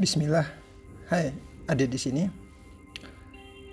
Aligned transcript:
Bismillah. 0.00 0.48
Hai, 1.12 1.28
ada 1.68 1.84
di 1.84 2.00
sini. 2.00 2.24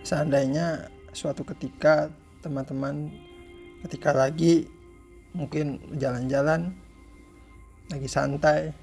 Seandainya 0.04 0.92
suatu 1.16 1.48
ketika 1.48 2.12
teman-teman 2.44 3.08
ketika 3.88 4.12
lagi 4.12 4.68
mungkin 5.32 5.80
jalan-jalan 5.96 6.76
lagi 7.88 8.12
santai 8.12 8.76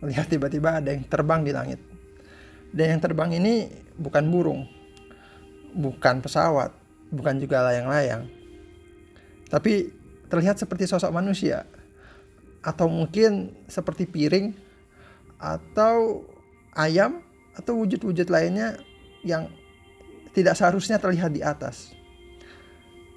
melihat 0.00 0.32
tiba-tiba 0.32 0.80
ada 0.80 0.96
yang 0.96 1.04
terbang 1.04 1.44
di 1.44 1.52
langit. 1.52 1.76
Dan 2.72 2.96
yang 2.96 3.04
terbang 3.04 3.36
ini 3.36 3.68
bukan 4.00 4.32
burung, 4.32 4.64
bukan 5.76 6.24
pesawat, 6.24 6.72
bukan 7.12 7.36
juga 7.36 7.68
layang-layang. 7.68 8.32
Tapi 9.52 9.92
terlihat 10.32 10.56
seperti 10.56 10.88
sosok 10.88 11.12
manusia 11.12 11.68
atau 12.64 12.88
mungkin 12.88 13.60
seperti 13.68 14.08
piring 14.08 14.56
atau 15.36 16.31
ayam 16.76 17.20
atau 17.52 17.76
wujud-wujud 17.84 18.28
lainnya 18.32 18.80
yang 19.22 19.48
tidak 20.32 20.56
seharusnya 20.56 20.96
terlihat 20.96 21.32
di 21.32 21.44
atas. 21.44 21.92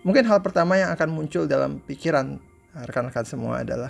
Mungkin 0.06 0.28
hal 0.28 0.44
pertama 0.44 0.78
yang 0.78 0.94
akan 0.94 1.10
muncul 1.10 1.50
dalam 1.50 1.82
pikiran 1.82 2.38
rekan-rekan 2.76 3.26
semua 3.26 3.64
adalah 3.64 3.90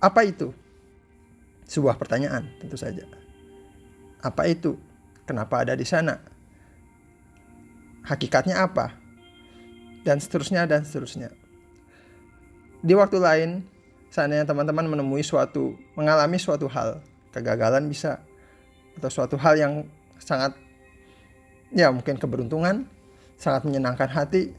apa 0.00 0.22
itu? 0.24 0.54
Sebuah 1.66 1.98
pertanyaan 1.98 2.46
tentu 2.62 2.78
saja. 2.78 3.04
Apa 4.22 4.46
itu? 4.46 4.78
Kenapa 5.26 5.66
ada 5.66 5.74
di 5.74 5.82
sana? 5.82 6.22
Hakikatnya 8.06 8.62
apa? 8.62 8.94
Dan 10.06 10.22
seterusnya 10.22 10.70
dan 10.70 10.86
seterusnya. 10.86 11.34
Di 12.86 12.94
waktu 12.94 13.18
lain, 13.18 13.50
seandainya 14.14 14.46
teman-teman 14.46 14.86
menemui 14.86 15.26
suatu, 15.26 15.74
mengalami 15.98 16.38
suatu 16.38 16.70
hal, 16.70 17.02
kegagalan 17.36 17.84
bisa, 17.92 18.24
atau 18.96 19.12
suatu 19.12 19.36
hal 19.36 19.60
yang 19.60 19.72
sangat, 20.16 20.56
ya 21.68 21.92
mungkin 21.92 22.16
keberuntungan, 22.16 22.88
sangat 23.36 23.68
menyenangkan 23.68 24.08
hati, 24.08 24.56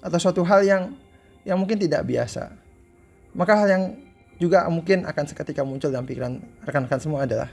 atau 0.00 0.16
suatu 0.16 0.40
hal 0.48 0.64
yang 0.64 0.82
yang 1.44 1.60
mungkin 1.60 1.76
tidak 1.76 2.08
biasa. 2.08 2.56
Maka 3.36 3.52
hal 3.60 3.68
yang 3.68 3.84
juga 4.40 4.64
mungkin 4.72 5.04
akan 5.04 5.24
seketika 5.28 5.60
muncul 5.60 5.92
dalam 5.92 6.08
pikiran 6.08 6.40
rekan-rekan 6.64 7.00
semua 7.00 7.28
adalah 7.28 7.52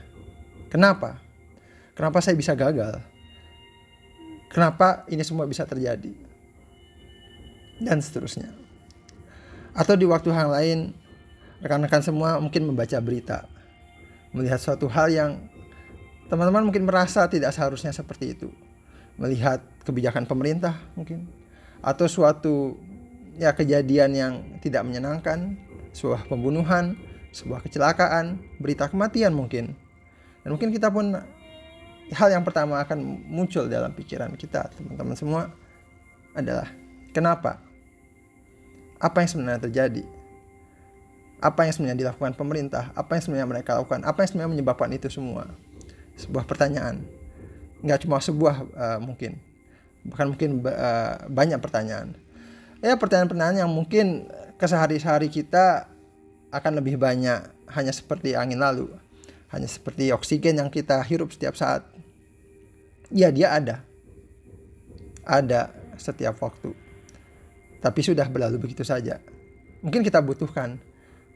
kenapa? 0.72 1.20
Kenapa 1.92 2.24
saya 2.24 2.40
bisa 2.40 2.56
gagal? 2.56 3.04
Kenapa 4.48 5.04
ini 5.12 5.22
semua 5.28 5.44
bisa 5.44 5.68
terjadi? 5.68 6.16
Dan 7.84 8.00
seterusnya. 8.00 8.56
Atau 9.76 10.00
di 10.00 10.08
waktu 10.08 10.32
yang 10.34 10.50
lain, 10.50 10.80
rekan-rekan 11.62 12.02
semua 12.02 12.40
mungkin 12.40 12.66
membaca 12.66 12.98
berita, 13.04 13.46
melihat 14.38 14.62
suatu 14.62 14.86
hal 14.86 15.10
yang 15.10 15.32
teman-teman 16.30 16.70
mungkin 16.70 16.86
merasa 16.86 17.26
tidak 17.26 17.52
seharusnya 17.52 17.90
seperti 17.90 18.38
itu. 18.38 18.54
Melihat 19.18 19.66
kebijakan 19.82 20.30
pemerintah 20.30 20.78
mungkin 20.94 21.26
atau 21.82 22.06
suatu 22.06 22.78
ya 23.38 23.54
kejadian 23.54 24.12
yang 24.14 24.34
tidak 24.62 24.86
menyenangkan 24.86 25.58
sebuah 25.94 26.30
pembunuhan, 26.30 26.94
sebuah 27.34 27.66
kecelakaan, 27.66 28.38
berita 28.62 28.86
kematian 28.90 29.34
mungkin. 29.34 29.74
Dan 30.46 30.50
mungkin 30.54 30.70
kita 30.70 30.94
pun 30.94 31.18
hal 32.14 32.30
yang 32.30 32.46
pertama 32.46 32.80
akan 32.82 33.26
muncul 33.26 33.66
dalam 33.66 33.92
pikiran 33.92 34.32
kita, 34.38 34.70
teman-teman 34.78 35.18
semua 35.18 35.42
adalah 36.38 36.70
kenapa? 37.12 37.58
Apa 38.98 39.22
yang 39.26 39.30
sebenarnya 39.30 39.62
terjadi? 39.70 40.17
Apa 41.38 41.70
yang 41.70 41.74
sebenarnya 41.74 42.00
dilakukan 42.08 42.34
pemerintah? 42.34 42.90
Apa 42.98 43.18
yang 43.18 43.24
sebenarnya 43.24 43.48
mereka 43.50 43.78
lakukan? 43.78 44.02
Apa 44.02 44.26
yang 44.26 44.30
sebenarnya 44.34 44.52
menyebabkan 44.58 44.90
itu 44.94 45.08
semua? 45.10 45.54
Sebuah 46.18 46.50
pertanyaan. 46.50 47.06
Nggak 47.86 48.10
cuma 48.10 48.18
sebuah 48.18 48.56
uh, 48.74 49.00
mungkin. 49.02 49.38
Bahkan 50.10 50.28
mungkin 50.34 50.66
uh, 50.66 51.30
banyak 51.30 51.62
pertanyaan. 51.62 52.18
Ya 52.82 52.98
pertanyaan-pertanyaan 52.98 53.66
yang 53.66 53.72
mungkin 53.74 54.30
kesehari-hari 54.58 55.30
kita 55.30 55.90
akan 56.50 56.82
lebih 56.82 56.98
banyak 56.98 57.54
hanya 57.74 57.94
seperti 57.94 58.34
angin 58.34 58.62
lalu, 58.62 58.88
hanya 59.52 59.68
seperti 59.68 60.10
oksigen 60.16 60.58
yang 60.58 60.70
kita 60.72 61.02
hirup 61.04 61.30
setiap 61.34 61.54
saat. 61.54 61.84
Ya, 63.12 63.32
dia 63.32 63.56
ada. 63.56 63.84
Ada 65.24 65.72
setiap 66.00 66.40
waktu. 66.44 66.72
Tapi 67.80 68.00
sudah 68.04 68.28
berlalu 68.28 68.60
begitu 68.60 68.84
saja. 68.84 69.20
Mungkin 69.84 70.04
kita 70.04 70.20
butuhkan, 70.20 70.80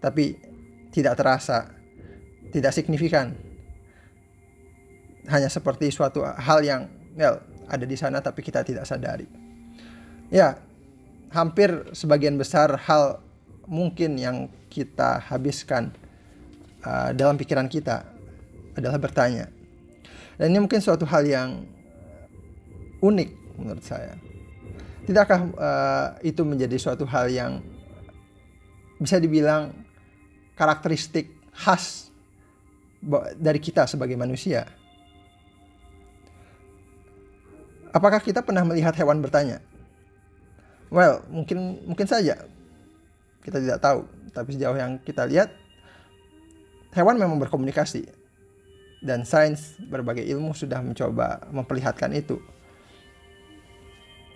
tapi 0.01 0.35
tidak 0.91 1.15
terasa, 1.15 1.71
tidak 2.49 2.73
signifikan. 2.73 3.37
Hanya 5.29 5.47
seperti 5.47 5.93
suatu 5.93 6.25
hal 6.25 6.65
yang 6.65 6.89
well, 7.15 7.39
ada 7.69 7.85
di 7.85 7.95
sana 7.95 8.19
tapi 8.19 8.41
kita 8.41 8.65
tidak 8.65 8.83
sadari. 8.83 9.29
Ya, 10.33 10.59
hampir 11.31 11.93
sebagian 11.93 12.35
besar 12.35 12.75
hal 12.89 13.21
mungkin 13.69 14.19
yang 14.19 14.51
kita 14.67 15.23
habiskan 15.31 15.93
uh, 16.83 17.15
dalam 17.15 17.39
pikiran 17.39 17.69
kita 17.69 18.03
adalah 18.75 18.99
bertanya. 18.99 19.47
Dan 20.35 20.55
ini 20.55 20.59
mungkin 20.63 20.81
suatu 20.81 21.05
hal 21.05 21.23
yang 21.27 21.63
unik 23.03 23.29
menurut 23.59 23.83
saya. 23.83 24.15
Tidakkah 25.05 25.41
uh, 25.57 26.07
itu 26.23 26.41
menjadi 26.45 26.77
suatu 26.77 27.03
hal 27.09 27.27
yang 27.29 27.61
bisa 29.01 29.17
dibilang 29.17 29.73
karakteristik 30.61 31.33
khas 31.57 32.13
dari 33.41 33.57
kita 33.57 33.89
sebagai 33.89 34.13
manusia? 34.13 34.69
Apakah 37.89 38.21
kita 38.21 38.45
pernah 38.45 38.61
melihat 38.61 38.93
hewan 38.93 39.25
bertanya? 39.25 39.57
Well, 40.93 41.25
mungkin 41.33 41.81
mungkin 41.89 42.05
saja 42.05 42.45
kita 43.41 43.57
tidak 43.57 43.81
tahu, 43.81 44.05
tapi 44.29 44.53
sejauh 44.53 44.77
yang 44.77 45.01
kita 45.01 45.25
lihat 45.25 45.49
hewan 46.93 47.17
memang 47.17 47.41
berkomunikasi 47.41 48.05
dan 49.01 49.25
sains 49.25 49.81
berbagai 49.81 50.21
ilmu 50.29 50.53
sudah 50.53 50.77
mencoba 50.85 51.41
memperlihatkan 51.49 52.13
itu. 52.13 52.37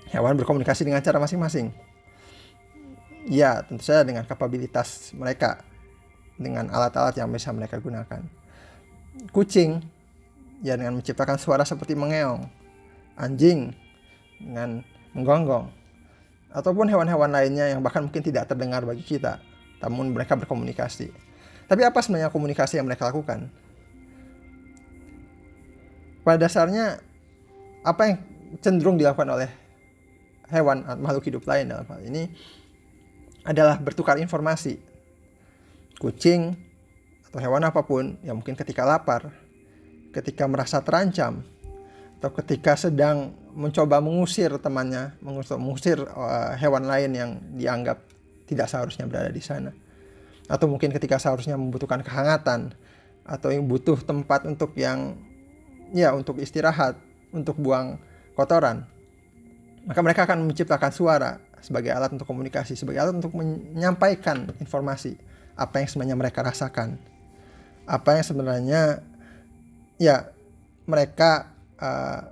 Hewan 0.10 0.34
berkomunikasi 0.42 0.90
dengan 0.90 1.06
cara 1.06 1.22
masing-masing. 1.22 1.70
Ya, 3.30 3.62
tentu 3.62 3.86
saja 3.86 4.02
dengan 4.06 4.26
kapabilitas 4.26 5.14
mereka 5.14 5.62
dengan 6.36 6.68
alat-alat 6.72 7.16
yang 7.18 7.32
bisa 7.32 7.52
mereka 7.56 7.80
gunakan. 7.80 8.22
Kucing 9.32 9.80
ya 10.64 10.76
dengan 10.76 11.00
menciptakan 11.00 11.40
suara 11.40 11.64
seperti 11.64 11.96
mengeong. 11.96 12.48
Anjing 13.16 13.72
dengan 14.40 14.84
menggonggong 15.16 15.86
ataupun 16.56 16.88
hewan-hewan 16.88 17.28
lainnya 17.36 17.76
yang 17.76 17.84
bahkan 17.84 18.08
mungkin 18.08 18.24
tidak 18.24 18.48
terdengar 18.48 18.88
bagi 18.88 19.04
kita, 19.04 19.44
namun 19.84 20.16
mereka 20.16 20.40
berkomunikasi. 20.40 21.12
Tapi 21.68 21.82
apa 21.84 22.00
sebenarnya 22.00 22.32
komunikasi 22.32 22.80
yang 22.80 22.88
mereka 22.88 23.12
lakukan? 23.12 23.52
Pada 26.24 26.48
dasarnya 26.48 27.04
apa 27.84 28.02
yang 28.08 28.18
cenderung 28.64 28.96
dilakukan 28.96 29.28
oleh 29.28 29.52
hewan 30.48 30.88
atau 30.88 31.02
makhluk 31.04 31.28
hidup 31.28 31.44
lain 31.44 31.70
dalam 31.70 31.86
hal 31.86 32.02
ini 32.08 32.32
adalah 33.44 33.76
bertukar 33.76 34.16
informasi. 34.18 34.80
Kucing 35.96 36.56
atau 37.32 37.40
hewan 37.40 37.64
apa 37.68 37.84
pun 37.84 38.20
yang 38.24 38.40
mungkin 38.40 38.56
ketika 38.56 38.84
lapar, 38.84 39.32
ketika 40.12 40.48
merasa 40.48 40.80
terancam, 40.80 41.44
atau 42.20 42.32
ketika 42.42 42.80
sedang 42.80 43.36
mencoba 43.52 44.00
mengusir 44.00 44.50
temannya, 44.60 45.14
mengusir, 45.20 45.56
mengusir 45.60 45.98
uh, 46.04 46.56
hewan 46.58 46.88
lain 46.88 47.12
yang 47.14 47.32
dianggap 47.54 48.02
tidak 48.48 48.72
seharusnya 48.72 49.06
berada 49.06 49.30
di 49.30 49.44
sana. 49.44 49.72
Atau 50.48 50.70
mungkin 50.72 50.90
ketika 50.90 51.20
seharusnya 51.20 51.60
membutuhkan 51.60 52.02
kehangatan 52.02 52.74
atau 53.26 53.50
yang 53.50 53.66
butuh 53.66 53.98
tempat 54.02 54.46
untuk 54.46 54.78
yang 54.78 55.18
ya 55.92 56.14
untuk 56.14 56.38
istirahat, 56.42 56.98
untuk 57.34 57.58
buang 57.58 57.98
kotoran. 58.34 58.86
Maka 59.86 60.00
mereka 60.02 60.26
akan 60.26 60.50
menciptakan 60.50 60.92
suara 60.94 61.38
sebagai 61.62 61.94
alat 61.94 62.14
untuk 62.14 62.26
komunikasi, 62.26 62.74
sebagai 62.74 63.06
alat 63.06 63.16
untuk 63.18 63.34
menyampaikan 63.38 64.50
informasi 64.58 65.18
apa 65.56 65.82
yang 65.82 65.90
sebenarnya 65.90 66.18
mereka 66.20 66.40
rasakan. 66.44 67.00
Apa 67.88 68.20
yang 68.20 68.26
sebenarnya 68.28 68.82
ya 69.96 70.30
mereka 70.86 71.56
uh, 71.80 72.32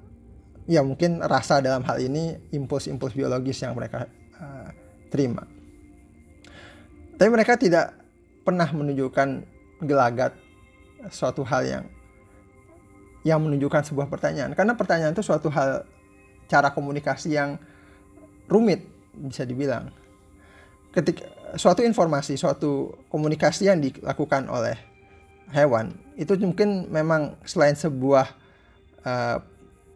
ya 0.67 0.83
mungkin 0.83 1.19
rasa 1.23 1.59
dalam 1.59 1.83
hal 1.83 1.99
ini 1.99 2.39
impuls-impuls 2.51 3.15
biologis 3.15 3.63
yang 3.63 3.75
mereka 3.75 4.07
uh, 4.39 4.69
terima. 5.11 5.47
Tapi 7.15 7.29
mereka 7.31 7.55
tidak 7.55 7.95
pernah 8.43 8.67
menunjukkan 8.67 9.47
gelagat 9.83 10.35
suatu 11.11 11.43
hal 11.47 11.63
yang 11.63 11.85
yang 13.23 13.39
menunjukkan 13.39 13.87
sebuah 13.87 14.11
pertanyaan 14.11 14.51
karena 14.51 14.75
pertanyaan 14.75 15.15
itu 15.15 15.23
suatu 15.23 15.47
hal 15.47 15.87
cara 16.51 16.75
komunikasi 16.75 17.39
yang 17.39 17.55
rumit 18.51 18.83
bisa 19.15 19.47
dibilang 19.47 19.87
ketika 20.91 21.23
suatu 21.55 21.85
informasi 21.85 22.37
suatu 22.37 22.93
komunikasi 23.09 23.69
yang 23.69 23.79
dilakukan 23.79 24.49
oleh 24.49 24.77
hewan 25.53 25.93
itu 26.17 26.33
mungkin 26.41 26.89
memang 26.89 27.37
selain 27.45 27.77
sebuah 27.77 28.25
uh, 29.05 29.37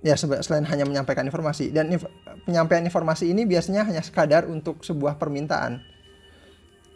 ya 0.05 0.15
selain 0.17 0.65
hanya 0.65 0.85
menyampaikan 0.85 1.25
informasi. 1.25 1.73
Dan 1.73 1.93
inf 1.93 2.05
penyampaian 2.45 2.85
informasi 2.85 3.33
ini 3.33 3.43
biasanya 3.43 3.85
hanya 3.85 4.01
sekadar 4.05 4.45
untuk 4.45 4.81
sebuah 4.85 5.17
permintaan. 5.17 5.81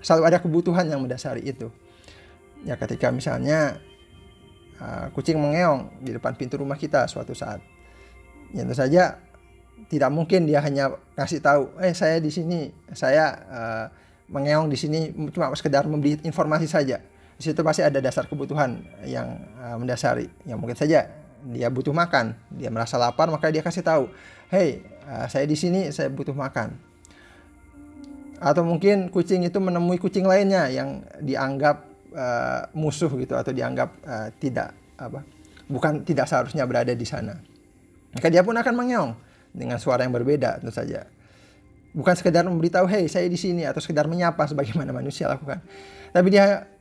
Selalu 0.01 0.23
ada 0.33 0.37
kebutuhan 0.41 0.89
yang 0.89 1.01
mendasari 1.01 1.45
itu. 1.45 1.69
Ya 2.65 2.77
ketika 2.77 3.09
misalnya 3.09 3.81
uh, 4.81 5.09
kucing 5.13 5.37
mengeong 5.37 6.01
di 6.01 6.13
depan 6.13 6.37
pintu 6.37 6.61
rumah 6.61 6.77
kita 6.77 7.09
suatu 7.09 7.33
saat 7.33 7.61
ya 8.51 8.67
tentu 8.67 8.75
saja 8.75 9.17
tidak 9.87 10.11
mungkin 10.13 10.45
dia 10.45 10.61
hanya 10.61 10.93
ngasih 11.17 11.39
tahu 11.41 11.63
eh 11.81 11.95
saya 11.95 12.21
di 12.21 12.29
sini 12.29 12.69
saya 12.91 13.25
uh, 13.49 13.85
mengeong 14.31 14.71
di 14.71 14.77
sini 14.79 15.11
cuma 15.35 15.51
sekedar 15.53 15.83
memberi 15.85 16.17
informasi 16.23 16.65
saja. 16.65 17.03
Di 17.35 17.43
situ 17.43 17.59
pasti 17.61 17.83
ada 17.83 17.99
dasar 17.99 18.25
kebutuhan 18.25 18.79
yang 19.03 19.43
uh, 19.59 19.75
mendasari. 19.75 20.31
Yang 20.47 20.57
mungkin 20.57 20.77
saja 20.79 21.11
dia 21.51 21.67
butuh 21.67 21.91
makan. 21.91 22.33
Dia 22.55 22.71
merasa 22.71 22.95
lapar 22.95 23.27
maka 23.27 23.51
dia 23.51 23.59
kasih 23.59 23.83
tahu 23.83 24.07
hey 24.49 24.81
uh, 25.05 25.27
saya 25.27 25.43
di 25.43 25.59
sini 25.59 25.91
saya 25.91 26.07
butuh 26.07 26.33
makan. 26.33 26.79
Atau 28.41 28.65
mungkin 28.65 29.11
kucing 29.13 29.45
itu 29.45 29.59
menemui 29.61 30.01
kucing 30.01 30.25
lainnya 30.25 30.65
yang 30.71 31.05
dianggap 31.21 31.85
uh, 32.15 32.71
musuh 32.73 33.11
gitu 33.19 33.37
atau 33.37 33.51
dianggap 33.53 33.89
uh, 34.01 34.33
tidak 34.41 34.73
apa 34.97 35.21
bukan 35.69 36.01
tidak 36.07 36.25
seharusnya 36.25 36.65
berada 36.65 36.95
di 36.95 37.05
sana. 37.05 37.37
Maka 38.11 38.27
dia 38.27 38.41
pun 38.41 38.57
akan 38.57 38.73
mengeong 38.73 39.11
dengan 39.51 39.77
suara 39.77 40.07
yang 40.07 40.15
berbeda 40.15 40.63
tentu 40.63 40.73
saja 40.73 41.05
bukan 41.91 42.15
sekedar 42.15 42.47
memberitahu 42.47 42.87
hey 42.87 43.07
saya 43.11 43.27
di 43.27 43.39
sini 43.39 43.67
atau 43.67 43.83
sekedar 43.83 44.07
menyapa 44.07 44.47
sebagaimana 44.47 44.95
manusia 44.95 45.27
lakukan 45.27 45.59
tapi 46.11 46.27
dia 46.31 46.71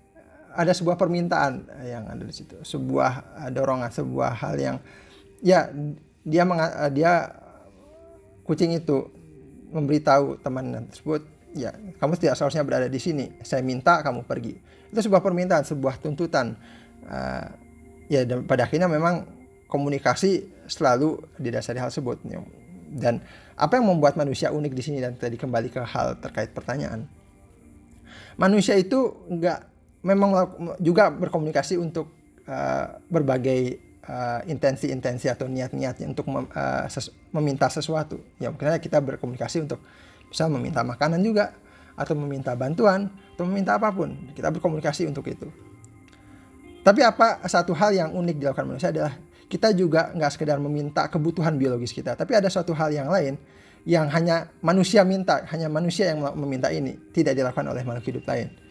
ada 0.55 0.73
sebuah 0.75 0.99
permintaan 0.99 1.71
yang 1.87 2.11
ada 2.11 2.23
di 2.27 2.35
situ, 2.35 2.59
sebuah 2.63 3.43
dorongan, 3.55 3.91
sebuah 3.91 4.35
hal 4.35 4.55
yang 4.59 4.77
ya 5.41 5.71
dia 6.27 6.43
uh, 6.45 6.91
dia 6.91 7.31
kucing 8.43 8.75
itu 8.75 9.07
memberitahu 9.71 10.43
teman 10.43 10.91
tersebut, 10.91 11.23
ya 11.55 11.71
kamu 12.03 12.19
tidak 12.19 12.35
seharusnya 12.35 12.67
berada 12.67 12.91
di 12.91 12.99
sini. 12.99 13.31
Saya 13.47 13.63
minta 13.63 14.03
kamu 14.03 14.27
pergi. 14.27 14.59
Itu 14.91 15.07
sebuah 15.07 15.23
permintaan, 15.23 15.63
sebuah 15.63 16.03
tuntutan. 16.03 16.59
Uh, 17.07 17.47
ya 18.11 18.27
pada 18.43 18.67
akhirnya 18.67 18.91
memang 18.91 19.23
komunikasi 19.71 20.51
selalu 20.67 21.23
didasari 21.39 21.79
hal 21.79 21.95
tersebut. 21.95 22.27
Dan 22.91 23.23
apa 23.55 23.79
yang 23.79 23.87
membuat 23.87 24.19
manusia 24.19 24.51
unik 24.51 24.73
di 24.75 24.83
sini 24.83 24.99
dan 24.99 25.15
tadi 25.15 25.39
kembali 25.39 25.71
ke 25.71 25.81
hal 25.87 26.19
terkait 26.19 26.51
pertanyaan. 26.51 27.07
Manusia 28.35 28.75
itu 28.75 29.15
nggak 29.31 29.59
memang 30.03 30.33
juga 30.81 31.13
berkomunikasi 31.13 31.79
untuk 31.79 32.11
uh, 32.49 32.99
berbagai 33.07 33.79
uh, 34.09 34.41
intensi-intensi 34.49 35.29
atau 35.31 35.47
niat-niatnya 35.47 36.09
untuk 36.09 36.27
mem, 36.27 36.49
uh, 36.51 36.85
ses 36.91 37.13
meminta 37.31 37.71
sesuatu. 37.71 38.19
Ya 38.43 38.51
mungkin 38.51 38.75
kita 38.81 38.99
berkomunikasi 38.99 39.63
untuk 39.69 39.79
bisa 40.27 40.51
meminta 40.51 40.83
makanan 40.83 41.21
juga 41.23 41.55
atau 41.95 42.17
meminta 42.17 42.57
bantuan 42.57 43.13
atau 43.37 43.45
meminta 43.45 43.77
apa 43.77 43.93
pun. 43.93 44.17
Kita 44.33 44.49
berkomunikasi 44.51 45.07
untuk 45.07 45.29
itu. 45.29 45.47
Tapi 46.81 47.05
apa 47.05 47.45
satu 47.45 47.77
hal 47.77 47.93
yang 47.93 48.11
unik 48.17 48.37
dilakukan 48.41 48.65
manusia 48.65 48.89
adalah 48.89 49.13
kita 49.51 49.75
juga 49.75 50.15
nggak 50.15 50.31
sekedar 50.31 50.63
meminta 50.63 51.11
kebutuhan 51.11 51.59
biologis 51.59 51.91
kita, 51.91 52.15
tapi 52.15 52.39
ada 52.39 52.47
suatu 52.47 52.71
hal 52.71 52.95
yang 52.95 53.11
lain 53.11 53.35
yang 53.83 54.07
hanya 54.13 54.47
manusia 54.63 55.03
minta, 55.03 55.43
hanya 55.51 55.67
manusia 55.67 56.15
yang 56.15 56.23
meminta 56.39 56.71
ini, 56.71 56.95
tidak 57.11 57.35
dilakukan 57.35 57.67
oleh 57.67 57.83
makhluk 57.83 58.15
hidup 58.15 58.25
lain 58.31 58.71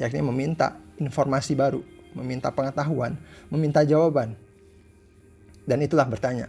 yakni 0.00 0.24
meminta 0.24 0.80
informasi 0.96 1.52
baru, 1.52 1.84
meminta 2.16 2.48
pengetahuan, 2.48 3.20
meminta 3.52 3.84
jawaban. 3.84 4.32
Dan 5.68 5.84
itulah 5.84 6.08
bertanya. 6.08 6.48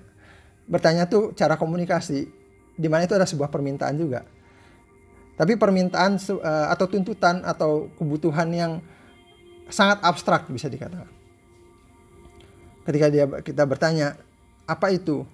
Bertanya 0.72 1.04
tuh 1.04 1.36
cara 1.36 1.60
komunikasi, 1.60 2.32
di 2.80 2.88
mana 2.88 3.04
itu 3.04 3.14
ada 3.14 3.28
sebuah 3.28 3.52
permintaan 3.52 4.00
juga. 4.00 4.24
Tapi 5.36 5.60
permintaan 5.60 6.16
uh, 6.16 6.72
atau 6.72 6.86
tuntutan 6.88 7.44
atau 7.44 7.92
kebutuhan 8.00 8.48
yang 8.56 8.72
sangat 9.68 10.00
abstrak 10.00 10.48
bisa 10.48 10.72
dikatakan. 10.72 11.12
Ketika 12.82 13.08
dia 13.14 13.26
kita 13.42 13.64
bertanya, 13.66 14.18
apa 14.66 14.90
itu? 14.94 15.26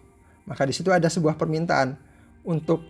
Maka 0.48 0.64
di 0.68 0.74
situ 0.76 0.92
ada 0.92 1.08
sebuah 1.08 1.36
permintaan 1.36 1.96
untuk 2.48 2.84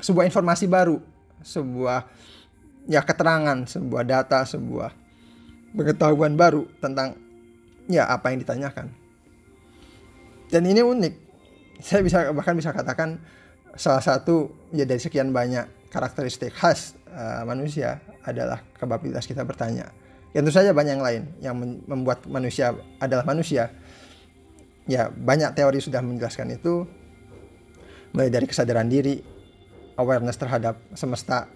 sebuah 0.00 0.24
informasi 0.26 0.70
baru, 0.70 1.02
sebuah 1.42 2.06
ya 2.88 3.02
keterangan, 3.02 3.66
sebuah 3.66 4.02
data, 4.06 4.46
sebuah 4.46 4.90
pengetahuan 5.74 6.34
baru 6.34 6.66
tentang 6.78 7.18
ya 7.90 8.06
apa 8.06 8.30
yang 8.32 8.42
ditanyakan. 8.42 8.90
Dan 10.50 10.66
ini 10.66 10.82
unik. 10.82 11.14
Saya 11.80 12.04
bisa 12.04 12.28
bahkan 12.34 12.58
bisa 12.58 12.74
katakan 12.74 13.22
salah 13.78 14.02
satu 14.02 14.50
ya 14.74 14.84
dari 14.84 14.98
sekian 15.00 15.30
banyak 15.30 15.90
karakteristik 15.90 16.52
khas 16.52 16.98
uh, 17.10 17.42
manusia 17.46 18.02
adalah 18.26 18.62
kapabilitas 18.76 19.24
kita 19.26 19.46
bertanya. 19.46 19.90
Ya 20.30 20.46
tentu 20.46 20.54
saja 20.54 20.70
banyak 20.70 20.94
yang 20.98 21.04
lain 21.04 21.22
yang 21.42 21.54
membuat 21.90 22.22
manusia 22.30 22.74
adalah 23.02 23.26
manusia. 23.26 23.74
Ya 24.86 25.10
banyak 25.10 25.58
teori 25.58 25.82
sudah 25.82 26.02
menjelaskan 26.02 26.54
itu 26.54 26.86
mulai 28.14 28.30
dari 28.30 28.46
kesadaran 28.46 28.86
diri, 28.90 29.22
awareness 29.98 30.38
terhadap 30.38 30.78
semesta 30.94 31.46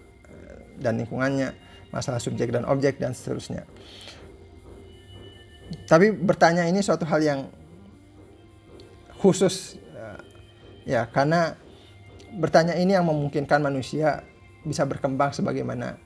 dan 0.79 0.99
lingkungannya, 0.99 1.55
masalah 1.91 2.19
subjek 2.19 2.51
dan 2.51 2.67
objek 2.67 2.99
dan 2.99 3.15
seterusnya. 3.15 3.63
Tapi 5.87 6.13
bertanya 6.13 6.67
ini 6.67 6.83
suatu 6.83 7.07
hal 7.07 7.21
yang 7.23 7.39
khusus 9.17 9.79
eh, 9.95 10.19
ya 10.85 11.09
karena 11.09 11.57
bertanya 12.37 12.77
ini 12.77 12.93
yang 12.93 13.07
memungkinkan 13.07 13.63
manusia 13.63 14.21
bisa 14.61 14.85
berkembang 14.85 15.33
sebagaimana 15.33 15.97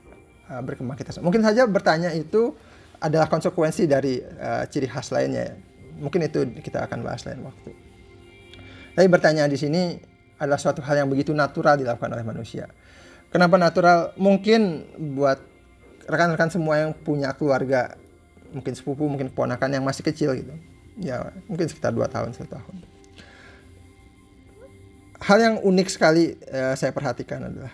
uh, 0.50 0.62
berkembang 0.66 0.98
kita. 0.98 1.22
Mungkin 1.22 1.46
saja 1.46 1.64
bertanya 1.70 2.10
itu 2.10 2.52
adalah 3.00 3.30
konsekuensi 3.30 3.86
dari 3.86 4.18
uh, 4.20 4.66
ciri 4.66 4.90
khas 4.90 5.14
lainnya. 5.14 5.54
Mungkin 6.02 6.26
itu 6.26 6.44
kita 6.60 6.84
akan 6.90 7.06
bahas 7.06 7.22
lain 7.24 7.46
waktu. 7.46 7.70
Tapi 8.98 9.06
bertanya 9.06 9.46
di 9.46 9.56
sini 9.56 9.96
adalah 10.40 10.58
suatu 10.58 10.82
hal 10.82 11.04
yang 11.04 11.08
begitu 11.08 11.30
natural 11.30 11.78
dilakukan 11.78 12.10
oleh 12.10 12.24
manusia. 12.26 12.68
Kenapa 13.30 13.54
natural? 13.60 14.16
Mungkin 14.18 14.90
buat 15.14 15.38
rekan-rekan 16.10 16.50
semua 16.50 16.82
yang 16.82 16.90
punya 16.90 17.30
keluarga, 17.36 17.94
mungkin 18.50 18.74
sepupu, 18.74 19.06
mungkin 19.06 19.30
keponakan 19.30 19.78
yang 19.78 19.84
masih 19.86 20.02
kecil 20.02 20.34
gitu. 20.34 20.50
Ya, 20.98 21.30
mungkin 21.46 21.70
sekitar 21.70 21.94
2 21.94 22.02
tahun, 22.10 22.34
satu 22.34 22.58
tahun. 22.58 22.74
Hal 25.20 25.38
yang 25.38 25.56
unik 25.62 25.88
sekali 25.92 26.34
uh, 26.50 26.74
saya 26.74 26.90
perhatikan 26.90 27.46
adalah 27.46 27.70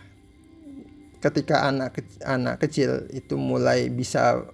ketika 1.21 1.67
anak 1.67 1.97
ke 1.97 2.03
anak 2.23 2.61
kecil 2.61 3.09
itu 3.11 3.35
mulai 3.35 3.89
bisa 3.89 4.45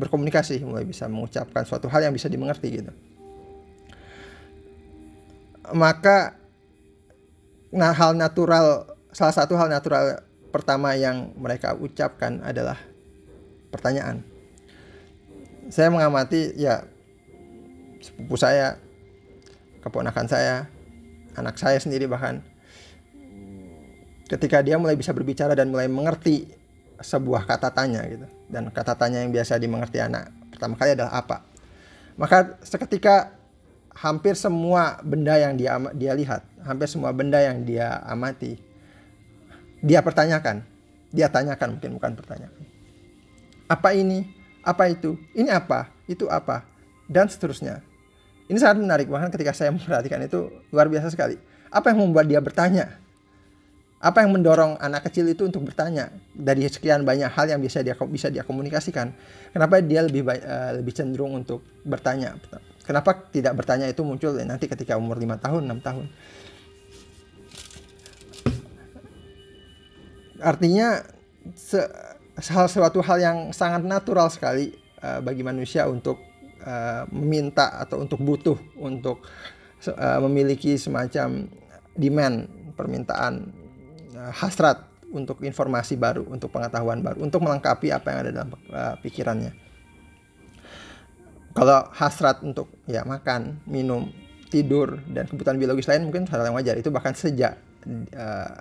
berkomunikasi, 0.00 0.64
mulai 0.64 0.88
bisa 0.88 1.06
mengucapkan 1.06 1.62
suatu 1.68 1.86
hal 1.86 2.08
yang 2.08 2.14
bisa 2.14 2.26
dimengerti 2.26 2.82
gitu. 2.82 2.92
Maka 5.72 6.36
nah 7.72 7.92
hal 7.94 8.12
natural 8.12 8.84
salah 9.12 9.32
satu 9.32 9.56
hal 9.56 9.68
natural 9.68 10.20
pertama 10.52 10.92
yang 10.96 11.32
mereka 11.36 11.72
ucapkan 11.76 12.40
adalah 12.44 12.76
pertanyaan. 13.72 14.20
Saya 15.72 15.88
mengamati 15.88 16.52
ya 16.58 16.84
sepupu 18.02 18.36
saya, 18.36 18.76
keponakan 19.80 20.26
saya, 20.28 20.68
anak 21.38 21.56
saya 21.56 21.78
sendiri 21.80 22.04
bahkan 22.04 22.44
ketika 24.32 24.64
dia 24.64 24.80
mulai 24.80 24.96
bisa 24.96 25.12
berbicara 25.12 25.52
dan 25.52 25.68
mulai 25.68 25.92
mengerti 25.92 26.48
sebuah 27.02 27.44
kata 27.44 27.68
tanya 27.76 28.00
gitu 28.08 28.26
dan 28.48 28.72
kata 28.72 28.96
tanya 28.96 29.20
yang 29.20 29.30
biasa 29.34 29.60
dimengerti 29.60 30.00
anak 30.00 30.32
pertama 30.48 30.78
kali 30.80 30.96
adalah 30.96 31.12
apa 31.12 31.44
maka 32.16 32.56
seketika 32.64 33.36
hampir 33.92 34.32
semua 34.38 34.96
benda 35.04 35.36
yang 35.36 35.52
dia 35.58 35.76
dia 35.92 36.12
lihat 36.16 36.40
hampir 36.64 36.88
semua 36.88 37.12
benda 37.12 37.42
yang 37.42 37.60
dia 37.66 38.00
amati 38.08 38.72
dia 39.82 39.98
pertanyakan. 40.00 40.62
Dia 41.10 41.28
tanyakan 41.28 41.76
mungkin 41.76 41.98
bukan 41.98 42.14
pertanyakan. 42.14 42.62
Apa 43.66 43.92
ini? 43.92 44.30
Apa 44.62 44.88
itu? 44.88 45.18
Ini 45.34 45.50
apa? 45.50 45.90
Itu 46.06 46.30
apa? 46.30 46.62
Dan 47.10 47.26
seterusnya. 47.26 47.82
Ini 48.46 48.56
sangat 48.62 48.78
menarik 48.80 49.10
bahkan 49.10 49.28
ketika 49.28 49.50
saya 49.52 49.74
memperhatikan 49.74 50.22
itu 50.22 50.48
luar 50.70 50.86
biasa 50.86 51.10
sekali. 51.10 51.36
Apa 51.68 51.90
yang 51.92 52.06
membuat 52.06 52.30
dia 52.30 52.38
bertanya? 52.38 53.01
Apa 54.02 54.26
yang 54.26 54.34
mendorong 54.34 54.82
anak 54.82 55.06
kecil 55.06 55.30
itu 55.30 55.46
untuk 55.46 55.62
bertanya 55.62 56.10
dari 56.34 56.66
sekian 56.66 57.06
banyak 57.06 57.30
hal 57.30 57.54
yang 57.54 57.62
bisa 57.62 57.86
dia 57.86 57.94
bisa 57.94 58.34
dia 58.34 58.42
komunikasikan? 58.42 59.14
Kenapa 59.54 59.78
dia 59.78 60.02
lebih 60.02 60.26
uh, 60.26 60.74
lebih 60.74 60.90
cenderung 60.90 61.38
untuk 61.38 61.62
bertanya? 61.86 62.34
Kenapa 62.82 63.14
tidak 63.30 63.54
bertanya 63.54 63.86
itu 63.86 64.02
muncul 64.02 64.34
nanti 64.42 64.66
ketika 64.66 64.98
umur 64.98 65.22
5 65.22 65.38
tahun, 65.38 65.62
6 65.70 65.86
tahun? 65.86 66.06
artinya 70.42 71.06
se 71.54 71.78
suatu 72.42 72.98
hal 73.00 73.18
yang 73.22 73.38
sangat 73.54 73.86
natural 73.86 74.26
sekali 74.28 74.74
uh, 75.00 75.22
bagi 75.22 75.46
manusia 75.46 75.86
untuk 75.86 76.18
uh, 76.66 77.06
meminta 77.14 77.78
atau 77.78 78.02
untuk 78.02 78.18
butuh 78.18 78.58
untuk 78.82 79.22
memiliki 80.22 80.78
semacam 80.78 81.50
demand 81.98 82.46
permintaan 82.78 83.50
hasrat 84.14 84.88
untuk 85.12 85.44
informasi 85.44 86.00
baru 86.00 86.24
untuk 86.28 86.52
pengetahuan 86.52 87.04
baru 87.04 87.20
untuk 87.24 87.44
melengkapi 87.44 87.92
apa 87.92 88.06
yang 88.12 88.18
ada 88.24 88.30
dalam 88.32 88.50
uh, 88.72 88.94
pikirannya 89.00 89.52
kalau 91.52 91.84
hasrat 91.92 92.40
untuk 92.40 92.72
ya 92.88 93.04
makan 93.04 93.60
minum 93.68 94.08
tidur 94.48 95.00
dan 95.08 95.28
kebutuhan 95.28 95.56
biologis 95.56 95.88
lain 95.88 96.08
mungkin 96.08 96.24
hal 96.28 96.44
yang 96.44 96.56
wajar 96.56 96.76
itu 96.76 96.88
bahkan 96.88 97.12
sejak 97.16 97.56
uh, 98.16 98.52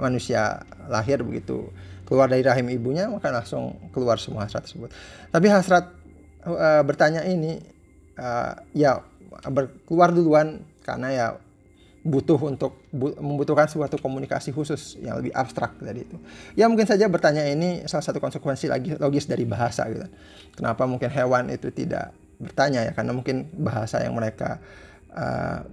manusia 0.00 0.64
lahir 0.88 1.24
begitu 1.24 1.68
keluar 2.04 2.28
dari 2.28 2.44
rahim 2.44 2.68
ibunya 2.68 3.08
maka 3.08 3.32
langsung 3.32 3.88
keluar 3.92 4.20
semua 4.20 4.44
hasrat 4.44 4.68
tersebut. 4.68 4.92
Tapi 5.32 5.46
hasrat 5.48 5.88
uh, 6.44 6.82
bertanya 6.84 7.24
ini 7.24 7.60
uh, 8.20 8.52
ya 8.76 9.00
ber, 9.48 9.72
keluar 9.88 10.12
duluan 10.12 10.60
karena 10.84 11.08
ya 11.12 11.26
butuh 12.04 12.36
untuk 12.36 12.76
bu, 12.92 13.16
membutuhkan 13.16 13.64
suatu 13.64 13.96
komunikasi 13.96 14.52
khusus 14.52 15.00
yang 15.00 15.16
lebih 15.16 15.32
abstrak 15.32 15.72
dari 15.80 16.04
itu. 16.04 16.20
Ya 16.52 16.68
mungkin 16.68 16.84
saja 16.84 17.08
bertanya 17.08 17.48
ini 17.48 17.88
salah 17.88 18.04
satu 18.04 18.20
konsekuensi 18.20 18.68
lagi 18.68 18.92
logis 19.00 19.24
dari 19.24 19.48
bahasa 19.48 19.88
gitu. 19.88 20.04
Kenapa 20.52 20.84
mungkin 20.84 21.08
hewan 21.08 21.48
itu 21.48 21.72
tidak 21.72 22.12
bertanya 22.36 22.84
ya 22.84 22.92
karena 22.92 23.16
mungkin 23.16 23.48
bahasa 23.56 24.04
yang 24.04 24.12
mereka 24.12 24.60
uh, 25.16 25.64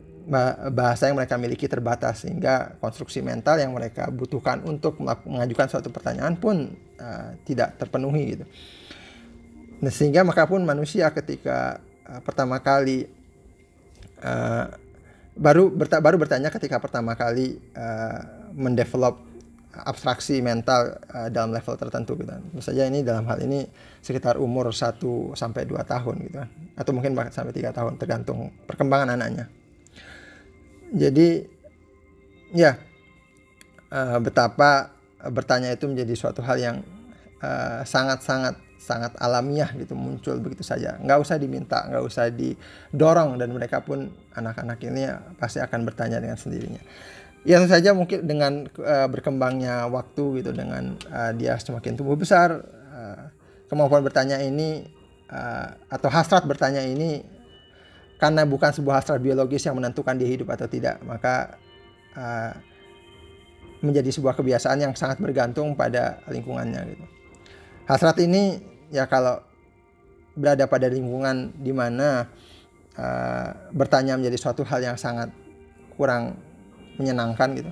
bahasa 0.71 1.11
yang 1.11 1.19
mereka 1.19 1.35
miliki 1.35 1.67
terbatas 1.67 2.23
sehingga 2.23 2.79
konstruksi 2.79 3.19
mental 3.19 3.59
yang 3.59 3.75
mereka 3.75 4.07
butuhkan 4.07 4.63
untuk 4.63 5.01
mengajukan 5.03 5.67
suatu 5.67 5.91
pertanyaan 5.91 6.39
pun 6.39 6.71
uh, 6.95 7.35
tidak 7.43 7.75
terpenuhi 7.75 8.39
gitu. 8.39 8.45
Nah, 9.81 9.91
sehingga 9.91 10.21
maka 10.23 10.45
pun 10.45 10.63
manusia 10.63 11.09
ketika 11.11 11.81
uh, 12.07 12.21
pertama 12.23 12.61
kali 12.61 13.09
uh, 14.23 14.69
baru 15.37 15.71
berta 15.71 16.03
baru 16.03 16.19
bertanya 16.19 16.51
ketika 16.51 16.77
pertama 16.77 17.15
kali 17.15 17.59
uh, 17.77 18.49
mendevelop 18.55 19.19
abstraksi 19.71 20.43
mental 20.43 20.99
uh, 21.15 21.31
dalam 21.31 21.55
level 21.55 21.79
tertentu 21.79 22.19
gitu. 22.19 22.27
Tentu 22.27 22.59
saja 22.59 22.83
ini 22.87 23.01
dalam 23.01 23.23
hal 23.27 23.39
ini 23.39 23.63
sekitar 24.03 24.35
umur 24.35 24.75
1 24.75 24.99
sampai 25.33 25.63
2 25.63 25.79
tahun 25.87 26.15
gitu. 26.27 26.37
Atau 26.75 26.91
mungkin 26.91 27.15
bahkan 27.15 27.31
sampai 27.31 27.55
3 27.55 27.71
tahun 27.71 27.95
tergantung 27.95 28.51
perkembangan 28.67 29.15
anaknya 29.15 29.47
jadi 30.91 31.47
ya 32.51 32.75
uh, 33.89 34.19
betapa 34.19 34.91
bertanya 35.31 35.71
itu 35.71 35.87
menjadi 35.87 36.13
suatu 36.19 36.43
hal 36.43 36.59
yang 36.59 36.77
uh, 37.39 37.81
sangat 37.87 38.19
sangat 38.21 38.55
sangat 38.81 39.13
alamiah 39.21 39.69
gitu 39.77 39.93
muncul 39.93 40.41
begitu 40.41 40.65
saja 40.65 40.97
nggak 40.97 41.21
usah 41.21 41.37
diminta 41.37 41.85
nggak 41.85 42.01
usah 42.01 42.33
didorong 42.33 43.37
dan 43.37 43.53
mereka 43.53 43.85
pun 43.85 44.09
anak-anak 44.33 44.81
ini 44.81 45.05
pasti 45.37 45.61
akan 45.61 45.85
bertanya 45.85 46.17
dengan 46.17 46.35
sendirinya 46.35 46.81
yang 47.45 47.69
saja 47.69 47.93
mungkin 47.93 48.25
dengan 48.25 48.65
uh, 48.81 49.05
berkembangnya 49.05 49.85
waktu 49.89 50.41
gitu 50.41 50.49
dengan 50.53 50.97
uh, 51.13 51.31
dia 51.37 51.57
semakin 51.61 51.93
tumbuh 51.93 52.17
besar 52.17 52.57
uh, 52.89 53.29
kemampuan 53.69 54.01
bertanya 54.01 54.41
ini 54.41 54.85
uh, 55.29 55.67
atau 55.89 56.09
hasrat 56.09 56.43
bertanya 56.49 56.81
ini 56.81 57.21
karena 58.21 58.45
bukan 58.45 58.69
sebuah 58.69 59.01
hasrat 59.01 59.17
biologis 59.17 59.65
yang 59.65 59.81
menentukan 59.81 60.13
dia 60.13 60.29
hidup 60.29 60.53
atau 60.53 60.69
tidak, 60.69 61.01
maka 61.01 61.57
uh, 62.13 62.53
menjadi 63.81 64.13
sebuah 64.13 64.37
kebiasaan 64.37 64.77
yang 64.77 64.93
sangat 64.93 65.17
bergantung 65.17 65.73
pada 65.73 66.21
lingkungannya 66.29 66.85
gitu. 66.93 67.05
Hasrat 67.89 68.17
ini 68.23 68.61
ya 68.93 69.07
kalau 69.07 69.41
berada 70.35 70.65
pada 70.67 70.87
lingkungan 70.87 71.51
di 71.59 71.75
mana 71.75 72.27
uh, 72.95 73.47
bertanya 73.75 74.15
menjadi 74.15 74.37
suatu 74.39 74.63
hal 74.63 74.79
yang 74.79 74.97
sangat 74.97 75.29
kurang 75.99 76.39
menyenangkan 76.95 77.49
gitu, 77.57 77.71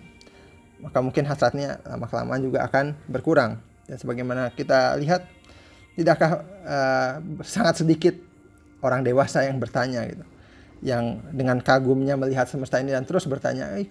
maka 0.84 1.00
mungkin 1.00 1.24
hasratnya 1.28 1.80
lama 1.88 2.06
kelamaan 2.08 2.42
juga 2.44 2.66
akan 2.68 2.98
berkurang. 3.08 3.60
Dan 3.90 3.98
sebagaimana 3.98 4.54
kita 4.54 4.96
lihat, 5.00 5.26
tidakkah 5.96 6.32
uh, 6.68 7.14
sangat 7.42 7.82
sedikit 7.82 8.16
orang 8.84 9.04
dewasa 9.04 9.44
yang 9.48 9.58
bertanya 9.58 10.06
gitu 10.08 10.26
yang 10.80 11.20
dengan 11.36 11.60
kagumnya 11.60 12.16
melihat 12.16 12.48
semesta 12.48 12.80
ini 12.80 12.96
dan 12.96 13.04
terus 13.04 13.28
bertanya, 13.28 13.76
eh, 13.76 13.88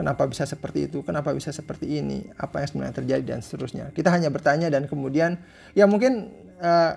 kenapa 0.00 0.24
bisa 0.24 0.48
seperti 0.48 0.88
itu, 0.88 1.04
kenapa 1.04 1.36
bisa 1.36 1.52
seperti 1.52 2.00
ini, 2.00 2.24
apa 2.40 2.64
yang 2.64 2.68
sebenarnya 2.72 2.96
terjadi 3.04 3.24
dan 3.36 3.44
seterusnya. 3.44 3.92
Kita 3.92 4.08
hanya 4.08 4.32
bertanya 4.32 4.72
dan 4.72 4.88
kemudian 4.88 5.36
ya 5.76 5.84
mungkin 5.84 6.32
uh, 6.56 6.96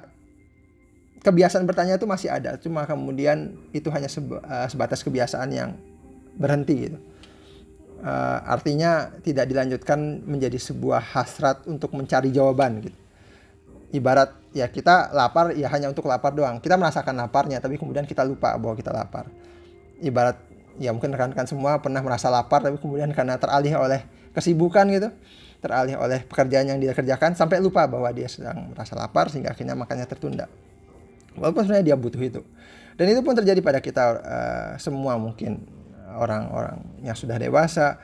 kebiasaan 1.20 1.68
bertanya 1.68 2.00
itu 2.00 2.08
masih 2.08 2.32
ada, 2.32 2.56
cuma 2.56 2.88
kemudian 2.88 3.60
itu 3.76 3.92
hanya 3.92 4.08
uh, 4.08 4.68
sebatas 4.72 5.04
kebiasaan 5.04 5.52
yang 5.52 5.76
berhenti 6.40 6.88
gitu. 6.88 6.98
Uh, 8.00 8.40
artinya 8.48 9.12
tidak 9.20 9.52
dilanjutkan 9.52 10.24
menjadi 10.24 10.60
sebuah 10.60 11.04
hasrat 11.04 11.68
untuk 11.68 11.92
mencari 11.92 12.32
jawaban 12.32 12.84
gitu 12.84 13.04
ibarat 13.94 14.34
ya 14.58 14.66
kita 14.68 15.14
lapar 15.14 15.54
ya 15.54 15.70
hanya 15.70 15.94
untuk 15.94 16.10
lapar 16.10 16.34
doang. 16.34 16.58
Kita 16.58 16.76
merasakan 16.76 17.14
laparnya 17.14 17.62
tapi 17.62 17.78
kemudian 17.78 18.10
kita 18.10 18.26
lupa 18.26 18.58
bahwa 18.58 18.74
kita 18.74 18.90
lapar. 18.90 19.30
Ibarat 20.02 20.53
ya 20.82 20.90
mungkin 20.90 21.14
rekan-rekan 21.14 21.46
semua 21.46 21.78
pernah 21.82 22.02
merasa 22.02 22.34
lapar 22.34 22.66
tapi 22.66 22.82
kemudian 22.82 23.12
karena 23.14 23.38
teralih 23.38 23.78
oleh 23.78 24.02
kesibukan 24.34 24.86
gitu, 24.90 25.10
teralih 25.62 25.96
oleh 26.02 26.26
pekerjaan 26.26 26.66
yang 26.70 26.80
dia 26.82 26.98
kerjakan 26.98 27.38
sampai 27.38 27.62
lupa 27.62 27.86
bahwa 27.86 28.10
dia 28.10 28.26
sedang 28.26 28.74
merasa 28.74 28.98
lapar 28.98 29.30
sehingga 29.30 29.54
akhirnya 29.54 29.78
makannya 29.78 30.10
tertunda. 30.10 30.50
Walaupun 31.38 31.66
sebenarnya 31.66 31.94
dia 31.94 31.98
butuh 31.98 32.22
itu. 32.22 32.42
Dan 32.94 33.10
itu 33.10 33.22
pun 33.26 33.34
terjadi 33.34 33.58
pada 33.62 33.82
kita 33.82 34.04
uh, 34.22 34.72
semua 34.78 35.18
mungkin 35.18 35.66
orang-orang 36.14 36.78
yang 37.02 37.18
sudah 37.18 37.42
dewasa. 37.42 37.98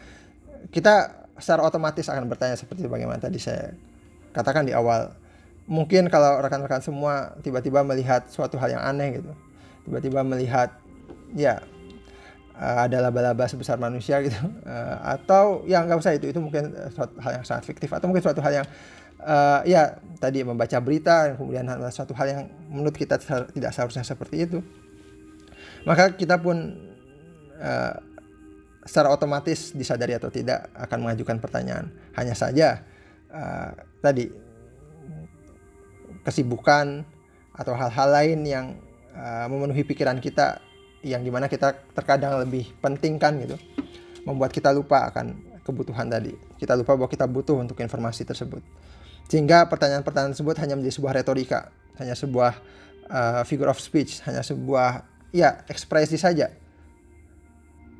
Kita 0.73 1.25
secara 1.38 1.65
otomatis 1.65 2.05
akan 2.09 2.25
bertanya 2.25 2.57
seperti 2.57 2.85
bagaimana 2.85 3.21
tadi 3.21 3.38
saya 3.38 3.73
katakan 4.35 4.67
di 4.67 4.73
awal 4.75 5.13
mungkin 5.69 6.11
kalau 6.11 6.41
rekan-rekan 6.43 6.83
semua 6.83 7.38
tiba-tiba 7.39 7.81
melihat 7.85 8.27
suatu 8.27 8.59
hal 8.59 8.75
yang 8.75 8.83
aneh 8.83 9.21
gitu 9.21 9.31
tiba-tiba 9.88 10.21
melihat 10.21 10.75
ya 11.33 11.63
uh, 12.60 12.86
ada 12.86 13.00
laba-laba 13.00 13.48
sebesar 13.48 13.80
manusia 13.80 14.20
gitu. 14.20 14.36
Uh, 14.68 14.98
atau 15.16 15.63
yang 15.66 15.88
nggak 15.88 16.00
usah 16.04 16.13
itu 16.13 16.28
itu 16.28 16.39
mungkin 16.44 16.75
suatu 16.92 17.16
hal 17.24 17.42
yang 17.42 17.46
sangat 17.48 17.63
fiktif 17.72 17.89
atau 17.96 18.12
mungkin 18.12 18.22
suatu 18.22 18.44
hal 18.44 18.62
yang 18.62 18.68
uh, 19.24 19.63
ya 19.63 19.98
tadi 20.20 20.44
membaca 20.44 20.78
berita 20.84 21.39
kemudian 21.39 21.66
suatu 21.89 22.12
hal 22.13 22.28
yang 22.28 22.42
menurut 22.68 22.96
kita 22.96 23.16
tidak 23.56 23.72
seharusnya 23.72 24.04
seperti 24.04 24.44
itu. 24.44 24.60
Maka 25.88 26.12
kita 26.12 26.36
pun 26.36 26.75
uh, 27.56 27.94
secara 28.84 29.08
otomatis 29.16 29.72
disadari 29.72 30.16
atau 30.20 30.28
tidak 30.28 30.68
akan 30.75 31.08
mengajukan 31.08 31.39
pertanyaan. 31.39 31.88
Hanya 32.20 32.36
saja 32.36 32.84
uh, 33.32 33.72
tadi 34.04 34.28
kesibukan 36.28 37.08
atau 37.56 37.74
hal-hal 37.75 38.10
lain 38.12 38.39
yang 38.44 38.66
uh, 39.16 39.48
memenuhi 39.48 39.88
pikiran 39.88 40.20
kita 40.20 40.60
yang 41.06 41.24
di 41.24 41.32
mana 41.32 41.48
kita 41.48 41.75
terkadang 41.96 42.44
lebih 42.44 42.68
penting 42.84 43.15
kan 43.15 43.39
gitu 43.39 43.56
membuat 44.27 44.51
kita 44.51 44.75
lupa 44.75 45.08
akan 45.10 45.60
kebutuhan 45.63 46.10
tadi. 46.12 46.36
Kita 46.60 46.75
lupa 46.75 46.98
bahwa 46.98 47.08
kita 47.08 47.29
butuh 47.29 47.56
untuk 47.56 47.79
informasi 47.79 48.27
tersebut. 48.27 48.60
Sehingga 49.29 49.70
pertanyaan-pertanyaan 49.70 50.34
tersebut 50.34 50.58
hanya 50.60 50.74
menjadi 50.75 50.96
sebuah 51.00 51.13
retorika 51.22 51.70
hanya 52.00 52.15
sebuah 52.15 52.51
uh, 53.12 53.41
figure 53.44 53.68
of 53.68 53.77
speech 53.77 54.24
hanya 54.25 54.41
sebuah 54.41 55.03
ya 55.36 55.62
ekspresi 55.68 56.15
saja. 56.15 56.50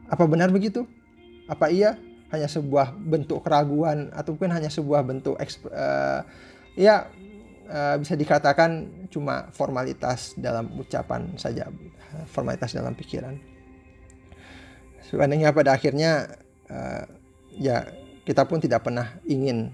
Apa 0.10 0.26
benar 0.26 0.50
begitu? 0.50 0.88
Apa 1.46 1.70
iya? 1.70 2.00
Hanya 2.34 2.50
sebuah 2.50 2.94
bentuk 2.98 3.42
keraguan 3.42 4.10
atau 4.14 4.34
mungkin 4.38 4.54
hanya 4.54 4.70
sebuah 4.70 5.02
bentuk 5.06 5.38
uh, 5.38 6.22
ya 6.78 7.10
uh, 7.70 7.96
bisa 8.02 8.18
dikatakan 8.18 8.90
cuma 9.14 9.48
formalitas 9.54 10.34
dalam 10.36 10.74
ucapan 10.76 11.38
saja, 11.38 11.70
formalitas 12.34 12.74
dalam 12.74 12.98
pikiran. 12.98 13.38
Sebenarnya 15.06 15.54
pada 15.54 15.78
akhirnya 15.78 16.28
uh, 16.70 17.06
ya 17.54 17.86
kita 18.26 18.46
pun 18.46 18.62
tidak 18.62 18.86
pernah 18.86 19.18
ingin 19.26 19.74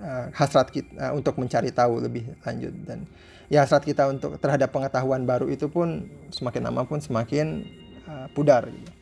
uh, 0.00 0.32
hasrat 0.32 0.72
kita 0.72 0.88
uh, 0.96 1.12
untuk 1.12 1.36
mencari 1.36 1.68
tahu 1.74 2.00
lebih 2.00 2.32
lanjut 2.46 2.74
dan 2.88 3.04
ya 3.52 3.64
hasrat 3.64 3.84
kita 3.84 4.08
untuk 4.08 4.40
terhadap 4.40 4.72
pengetahuan 4.72 5.28
baru 5.28 5.52
itu 5.52 5.68
pun 5.68 6.08
semakin 6.32 6.68
lama 6.70 6.88
pun 6.88 7.00
semakin 7.02 7.64
uh, 8.08 8.26
pudar. 8.32 8.68
Gitu. 8.68 8.92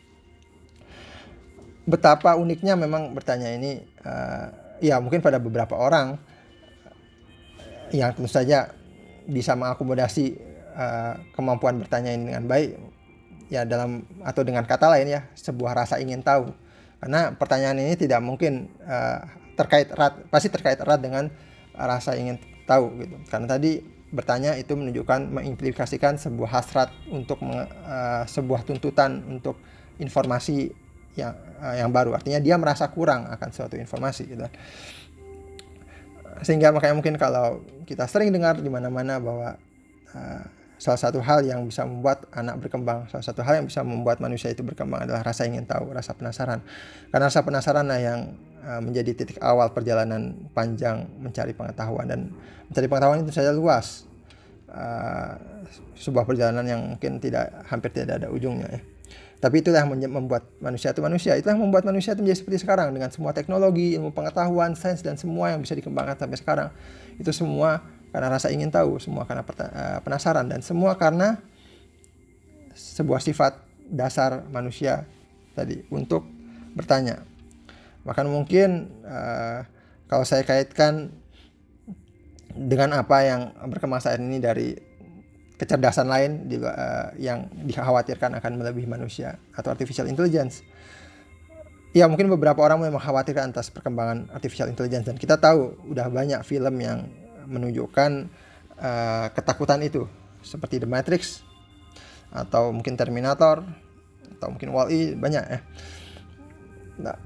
Betapa 1.86 2.34
uniknya 2.34 2.74
memang 2.74 3.14
bertanya 3.14 3.54
ini 3.54 3.86
uh, 4.02 4.50
ya 4.82 4.98
mungkin 4.98 5.22
pada 5.22 5.38
beberapa 5.38 5.78
orang 5.78 6.18
yang 7.92 8.10
tentu 8.14 8.30
saja 8.30 8.72
bisa 9.26 9.58
mengakomodasi 9.58 10.38
uh, 10.74 11.14
kemampuan 11.34 11.82
bertanya 11.82 12.14
ini 12.14 12.30
dengan 12.30 12.46
baik 12.46 12.78
ya 13.46 13.62
dalam 13.62 14.02
atau 14.22 14.42
dengan 14.42 14.66
kata 14.66 14.90
lain 14.90 15.06
ya 15.10 15.20
sebuah 15.34 15.74
rasa 15.74 15.98
ingin 16.02 16.22
tahu. 16.22 16.50
Karena 16.96 17.34
pertanyaan 17.36 17.78
ini 17.82 17.94
tidak 17.94 18.22
mungkin 18.24 18.72
uh, 18.82 19.22
terkait 19.54 19.92
erat 19.92 20.26
pasti 20.32 20.48
terkait 20.48 20.78
erat 20.80 21.00
dengan 21.00 21.28
rasa 21.76 22.16
ingin 22.16 22.40
tahu 22.64 22.92
gitu. 23.04 23.16
Karena 23.28 23.46
tadi 23.58 23.84
bertanya 24.10 24.54
itu 24.56 24.72
menunjukkan 24.72 25.34
mengimplikasikan 25.34 26.16
sebuah 26.16 26.50
hasrat 26.62 26.90
untuk 27.10 27.42
uh, 27.42 28.24
sebuah 28.24 28.64
tuntutan 28.64 29.22
untuk 29.26 29.58
informasi 29.98 30.72
yang 31.18 31.34
uh, 31.60 31.74
yang 31.76 31.90
baru. 31.90 32.14
Artinya 32.14 32.38
dia 32.38 32.56
merasa 32.56 32.88
kurang 32.88 33.26
akan 33.28 33.48
suatu 33.50 33.74
informasi 33.76 34.22
gitu 34.30 34.46
sehingga 36.42 36.74
makanya 36.74 36.94
mungkin 36.96 37.16
kalau 37.16 37.64
kita 37.88 38.04
sering 38.10 38.34
dengar 38.34 38.58
di 38.58 38.68
mana-mana 38.68 39.16
bahwa 39.22 39.56
uh, 40.12 40.44
salah 40.76 41.00
satu 41.00 41.24
hal 41.24 41.40
yang 41.44 41.64
bisa 41.64 41.88
membuat 41.88 42.28
anak 42.36 42.60
berkembang, 42.60 43.08
salah 43.08 43.24
satu 43.24 43.40
hal 43.40 43.64
yang 43.64 43.66
bisa 43.68 43.80
membuat 43.80 44.20
manusia 44.20 44.52
itu 44.52 44.60
berkembang 44.60 45.08
adalah 45.08 45.24
rasa 45.24 45.48
ingin 45.48 45.64
tahu, 45.64 45.88
rasa 45.92 46.12
penasaran. 46.12 46.60
Karena 47.08 47.32
rasa 47.32 47.40
penasaran 47.40 47.86
lah 47.88 48.00
yang 48.00 48.20
uh, 48.60 48.80
menjadi 48.84 49.16
titik 49.16 49.40
awal 49.40 49.72
perjalanan 49.72 50.36
panjang 50.52 51.08
mencari 51.16 51.56
pengetahuan 51.56 52.04
dan 52.04 52.20
mencari 52.68 52.86
pengetahuan 52.88 53.18
itu 53.24 53.32
saja 53.32 53.52
luas. 53.56 54.04
Uh, 54.66 55.38
sebuah 55.96 56.28
perjalanan 56.28 56.66
yang 56.66 56.82
mungkin 56.84 57.18
tidak 57.22 57.48
hampir 57.66 57.90
tidak 57.90 58.22
ada 58.22 58.28
ujungnya 58.28 58.68
ya. 58.68 58.80
Tapi 59.36 59.60
itulah 59.60 59.84
yang 59.84 59.92
membuat 59.92 60.48
manusia 60.64 60.96
itu 60.96 61.04
manusia. 61.04 61.36
Itulah 61.36 61.60
yang 61.60 61.68
membuat 61.68 61.84
manusia 61.84 62.16
itu 62.16 62.24
menjadi 62.24 62.40
seperti 62.40 62.58
sekarang 62.64 62.88
dengan 62.96 63.12
semua 63.12 63.36
teknologi, 63.36 63.92
ilmu 63.96 64.16
pengetahuan, 64.16 64.72
sains 64.72 65.04
dan 65.04 65.20
semua 65.20 65.52
yang 65.52 65.60
bisa 65.60 65.76
dikembangkan 65.76 66.16
sampai 66.16 66.38
sekarang. 66.40 66.68
Itu 67.20 67.30
semua 67.36 67.84
karena 68.16 68.32
rasa 68.32 68.48
ingin 68.48 68.72
tahu, 68.72 68.96
semua 68.96 69.28
karena 69.28 69.44
eh, 69.44 69.98
penasaran 70.00 70.48
dan 70.48 70.64
semua 70.64 70.96
karena 70.96 71.36
sebuah 72.72 73.20
sifat 73.20 73.60
dasar 73.92 74.44
manusia 74.48 75.04
tadi 75.56 75.84
untuk 75.92 76.24
bertanya. 76.76 77.24
Bahkan 78.04 78.26
mungkin 78.28 78.92
uh, 79.02 79.66
kalau 80.06 80.22
saya 80.22 80.46
kaitkan 80.46 81.10
dengan 82.54 82.94
apa 82.94 83.26
yang 83.26 83.50
berkembang 83.66 83.98
saat 83.98 84.22
ini 84.22 84.38
dari 84.38 84.76
kecerdasan 85.56 86.06
lain 86.06 86.30
di, 86.48 86.60
uh, 86.60 87.10
yang 87.16 87.48
dikhawatirkan 87.64 88.36
akan 88.36 88.52
melebihi 88.60 88.88
manusia 88.88 89.40
atau 89.56 89.72
artificial 89.72 90.04
intelligence. 90.04 90.60
Ya 91.96 92.04
mungkin 92.04 92.28
beberapa 92.28 92.60
orang 92.60 92.84
memang 92.84 93.00
khawatirkan 93.00 93.56
atas 93.56 93.72
perkembangan 93.72 94.28
artificial 94.36 94.68
intelligence 94.68 95.08
dan 95.08 95.16
kita 95.16 95.40
tahu 95.40 95.80
udah 95.88 96.12
banyak 96.12 96.44
film 96.44 96.76
yang 96.76 97.08
menunjukkan 97.48 98.28
uh, 98.76 99.32
ketakutan 99.32 99.80
itu 99.80 100.04
seperti 100.44 100.76
The 100.76 100.88
Matrix 100.88 101.40
atau 102.28 102.68
mungkin 102.68 103.00
Terminator 103.00 103.64
atau 104.36 104.48
mungkin 104.52 104.76
Wall-E 104.76 105.16
banyak 105.16 105.44
ya. 105.48 105.60
Nah, 107.00 107.16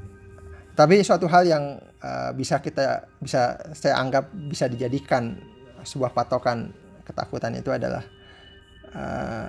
tapi 0.78 1.02
suatu 1.02 1.26
hal 1.26 1.50
yang 1.50 1.82
uh, 1.98 2.30
bisa 2.38 2.62
kita 2.62 3.10
bisa 3.18 3.58
saya 3.74 3.98
anggap 3.98 4.30
bisa 4.30 4.70
dijadikan 4.70 5.34
sebuah 5.82 6.14
patokan 6.14 6.70
ketakutan 7.02 7.58
itu 7.58 7.74
adalah 7.74 8.06
uh, 8.94 9.48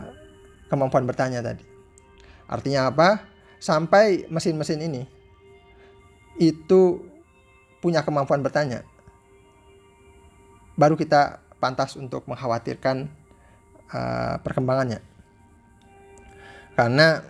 kemampuan 0.72 1.04
bertanya 1.04 1.44
tadi. 1.44 1.64
Artinya 2.48 2.92
apa? 2.92 3.28
Sampai 3.62 4.26
mesin-mesin 4.28 4.82
ini 4.82 5.04
itu 6.42 7.06
punya 7.84 8.02
kemampuan 8.02 8.42
bertanya. 8.42 8.82
Baru 10.74 10.98
kita 10.98 11.44
pantas 11.62 11.94
untuk 11.94 12.26
mengkhawatirkan 12.26 13.06
uh, 13.94 14.36
perkembangannya. 14.42 15.04
Karena 16.74 17.22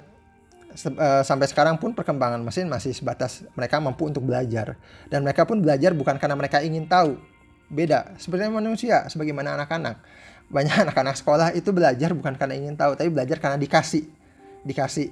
uh, 0.72 1.24
sampai 1.25 1.48
sekarang 1.51 1.75
pun 1.75 1.91
perkembangan 1.91 2.39
mesin 2.39 2.72
masih 2.72 2.96
sebatas 2.96 3.44
mereka 3.58 3.84
mampu 3.84 4.08
untuk 4.08 4.24
belajar 4.24 4.80
dan 5.12 5.25
mereka 5.25 5.44
pun 5.44 5.60
belajar 5.60 5.91
bukan 5.91 6.15
karena 6.15 6.36
mereka 6.38 6.64
ingin 6.64 6.88
tahu. 6.88 7.20
Beda 7.72 8.16
sebenarnya 8.20 8.51
manusia 8.51 8.98
sebagaimana 9.07 9.55
anak-anak 9.55 10.03
banyak 10.51 10.75
anak-anak 10.87 11.16
sekolah 11.16 11.55
itu 11.55 11.72
belajar 11.72 12.11
bukan 12.11 12.35
karena 12.35 12.59
ingin 12.59 12.75
tahu, 12.75 13.00
tapi 13.00 13.09
belajar 13.09 13.40
karena 13.40 13.57
dikasih, 13.57 14.03
dikasih 14.68 15.09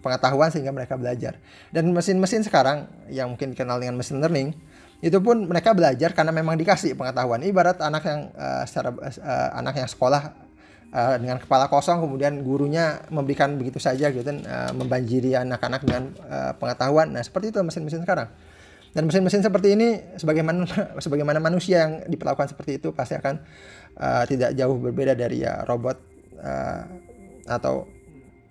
pengetahuan 0.00 0.52
sehingga 0.54 0.70
mereka 0.70 0.94
belajar. 0.94 1.36
Dan 1.74 1.90
mesin-mesin 1.90 2.46
sekarang 2.46 2.86
yang 3.10 3.34
mungkin 3.34 3.52
dikenal 3.52 3.82
dengan 3.82 3.98
mesin 3.98 4.22
learning 4.22 4.54
itu 5.04 5.20
pun 5.20 5.44
mereka 5.44 5.76
belajar 5.76 6.16
karena 6.16 6.32
memang 6.32 6.56
dikasih 6.56 6.96
pengetahuan. 6.96 7.40
Ibarat 7.44 7.80
anak 7.82 8.04
yang 8.08 8.20
uh, 8.36 8.64
secara 8.64 8.92
uh, 8.96 9.50
anak 9.58 9.80
yang 9.80 9.88
sekolah 9.88 10.32
uh, 10.94 11.16
dengan 11.18 11.36
kepala 11.42 11.68
kosong 11.68 12.00
kemudian 12.04 12.40
gurunya 12.40 13.04
memberikan 13.10 13.56
begitu 13.58 13.82
saja 13.82 14.08
gitu 14.08 14.24
uh, 14.24 14.72
membanjiri 14.72 15.34
anak-anak 15.36 15.80
dengan 15.82 16.04
uh, 16.24 16.52
pengetahuan. 16.56 17.10
Nah, 17.10 17.20
seperti 17.20 17.52
itu 17.52 17.60
mesin-mesin 17.60 18.04
sekarang. 18.06 18.30
Dan 18.94 19.10
mesin-mesin 19.10 19.42
seperti 19.42 19.74
ini 19.74 19.98
sebagaimana 20.14 20.64
sebagaimana 21.04 21.42
manusia 21.42 21.82
yang 21.82 21.92
diperlakukan 22.06 22.54
seperti 22.54 22.78
itu 22.78 22.94
pasti 22.94 23.18
akan 23.18 23.42
uh, 23.98 24.24
tidak 24.24 24.54
jauh 24.54 24.78
berbeda 24.78 25.18
dari 25.18 25.42
ya 25.42 25.66
robot 25.66 25.98
uh, 26.38 26.82
atau 27.50 27.90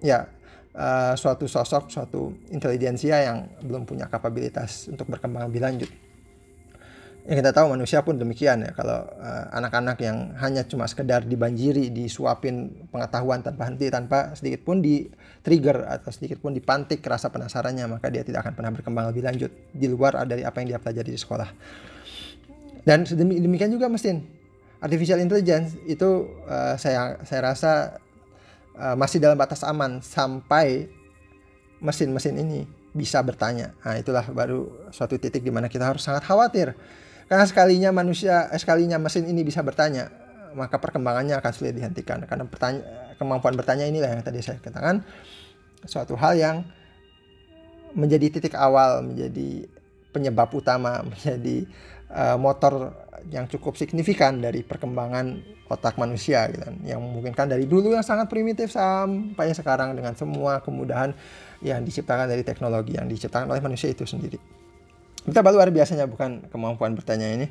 ya 0.03 0.27
uh, 0.75 1.15
suatu 1.15 1.47
sosok 1.47 1.88
suatu 1.88 2.36
intelijensia 2.51 3.23
yang 3.23 3.47
belum 3.63 3.88
punya 3.88 4.12
kapabilitas 4.12 4.91
untuk 4.91 5.08
berkembang 5.08 5.47
lebih 5.47 5.63
lanjut 5.63 5.89
yang 7.23 7.39
kita 7.39 7.55
tahu 7.55 7.71
manusia 7.71 8.03
pun 8.03 8.19
demikian 8.19 8.67
ya. 8.67 8.71
Kalau 8.75 9.07
anak-anak 9.55 9.95
uh, 9.95 10.03
yang 10.03 10.17
hanya 10.43 10.67
cuma 10.67 10.83
sekedar 10.91 11.23
dibanjiri 11.23 11.88
disuapin 11.88 12.83
pengetahuan 12.91 13.39
tanpa 13.39 13.71
henti 13.71 13.88
tanpa 13.88 14.36
sedikit 14.36 14.67
pun 14.67 14.83
di 14.83 15.07
trigger 15.39 15.88
atau 15.88 16.12
sedikit 16.12 16.43
pun 16.43 16.51
dipantik 16.51 16.99
rasa 17.07 17.31
penasarannya 17.31 17.88
maka 17.88 18.12
dia 18.12 18.27
tidak 18.27 18.43
akan 18.43 18.53
pernah 18.59 18.71
berkembang 18.75 19.05
lebih 19.15 19.23
lanjut 19.23 19.51
di 19.71 19.88
luar 19.88 20.19
dari 20.27 20.43
apa 20.43 20.59
yang 20.59 20.75
dia 20.75 20.79
pelajari 20.83 21.15
di 21.15 21.19
sekolah. 21.19 21.49
Dan 22.83 23.07
demikian 23.07 23.71
juga 23.71 23.88
mesin 23.88 24.27
artificial 24.83 25.23
intelligence 25.23 25.79
itu 25.88 26.27
uh, 26.43 26.75
saya 26.75 27.23
saya 27.23 27.55
rasa 27.55 27.71
uh, 28.75 28.99
masih 28.99 29.23
dalam 29.23 29.39
batas 29.39 29.63
aman 29.63 30.03
sampai 30.03 30.91
mesin-mesin 31.79 32.36
ini 32.36 32.67
bisa 32.91 33.23
bertanya. 33.23 33.71
Nah 33.79 33.95
itulah 33.95 34.27
baru 34.27 34.91
suatu 34.91 35.15
titik 35.15 35.39
di 35.39 35.55
mana 35.55 35.71
kita 35.71 35.88
harus 35.88 36.03
sangat 36.03 36.27
khawatir 36.27 36.75
karena 37.33 37.49
sekalinya 37.49 37.89
manusia, 37.89 38.45
eh, 38.53 38.61
sekalinya 38.61 39.01
mesin 39.01 39.25
ini 39.25 39.41
bisa 39.41 39.65
bertanya, 39.65 40.13
maka 40.53 40.77
perkembangannya 40.77 41.33
akan 41.41 41.49
sulit 41.49 41.73
dihentikan. 41.73 42.21
Karena 42.29 42.45
pertanya, 42.45 42.85
kemampuan 43.17 43.57
bertanya 43.57 43.89
inilah 43.89 44.13
yang 44.13 44.21
tadi 44.21 44.37
saya 44.45 44.61
katakan, 44.61 45.01
suatu 45.81 46.13
hal 46.13 46.37
yang 46.37 46.61
menjadi 47.97 48.37
titik 48.37 48.53
awal, 48.53 49.01
menjadi 49.01 49.65
penyebab 50.13 50.53
utama, 50.53 51.01
menjadi 51.09 51.65
uh, 52.13 52.37
motor 52.37 52.93
yang 53.33 53.49
cukup 53.49 53.81
signifikan 53.81 54.37
dari 54.37 54.61
perkembangan 54.61 55.41
otak 55.73 55.97
manusia 55.97 56.45
gitu 56.53 56.69
kan. 56.69 56.85
yang 56.85 57.01
memungkinkan 57.01 57.49
dari 57.49 57.65
dulu 57.65 57.97
yang 57.97 58.05
sangat 58.05 58.29
primitif 58.29 58.69
sampai 58.69 59.57
sekarang 59.57 59.97
dengan 59.97 60.13
semua 60.13 60.61
kemudahan 60.61 61.17
yang 61.65 61.81
diciptakan 61.81 62.29
dari 62.29 62.45
teknologi 62.45 62.93
yang 62.93 63.09
diciptakan 63.09 63.49
oleh 63.49 63.63
manusia 63.63 63.89
itu 63.89 64.05
sendiri 64.05 64.62
betapa 65.23 65.49
luar 65.51 65.71
biasanya 65.71 66.07
bukan 66.07 66.47
kemampuan 66.51 66.95
bertanya 66.95 67.27
ini. 67.31 67.47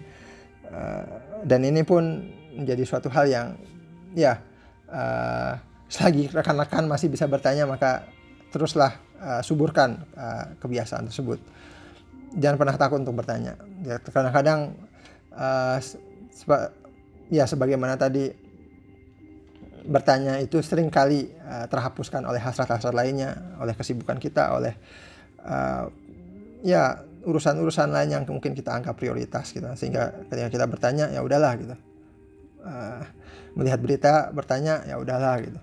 Uh, 0.73 1.05
dan 1.45 1.65
ini 1.67 1.85
pun 1.85 2.33
menjadi 2.57 2.85
suatu 2.85 3.13
hal 3.13 3.29
yang 3.29 3.47
ya 4.17 4.41
uh, 4.89 5.57
selagi 5.89 6.33
rekan-rekan 6.33 6.89
masih 6.89 7.13
bisa 7.13 7.29
bertanya 7.29 7.69
maka 7.69 8.09
teruslah 8.53 8.97
uh, 9.21 9.41
suburkan 9.45 10.05
uh, 10.17 10.57
kebiasaan 10.61 11.09
tersebut. 11.09 11.41
Jangan 12.37 12.57
pernah 12.57 12.77
takut 12.81 13.01
untuk 13.05 13.17
bertanya. 13.17 13.61
Ya 13.85 14.01
kadang-kadang 14.01 14.77
uh, 15.37 15.77
seba 16.33 16.73
ya 17.29 17.45
sebagaimana 17.45 17.97
tadi 18.01 18.33
bertanya 19.83 20.39
itu 20.39 20.63
sering 20.63 20.89
kali 20.89 21.29
uh, 21.43 21.67
terhapuskan 21.67 22.23
oleh 22.25 22.39
hasrat-hasrat 22.39 22.95
lainnya 22.95 23.57
oleh 23.59 23.75
kesibukan 23.75 24.17
kita 24.17 24.55
oleh 24.55 24.73
uh, 25.43 25.91
ya 26.63 27.03
urusan-urusan 27.23 27.89
lain 27.95 28.11
yang 28.11 28.23
mungkin 28.27 28.53
kita 28.53 28.75
anggap 28.75 28.99
prioritas 28.99 29.55
gitu. 29.55 29.67
Sehingga 29.79 30.27
ketika 30.31 30.49
kita 30.51 30.67
bertanya 30.67 31.11
ya 31.11 31.23
udahlah 31.23 31.53
gitu. 31.59 31.75
Uh, 32.63 33.03
melihat 33.59 33.83
berita 33.83 34.13
bertanya 34.31 34.87
ya 34.87 34.99
udahlah 34.99 35.39
gitu. 35.43 35.61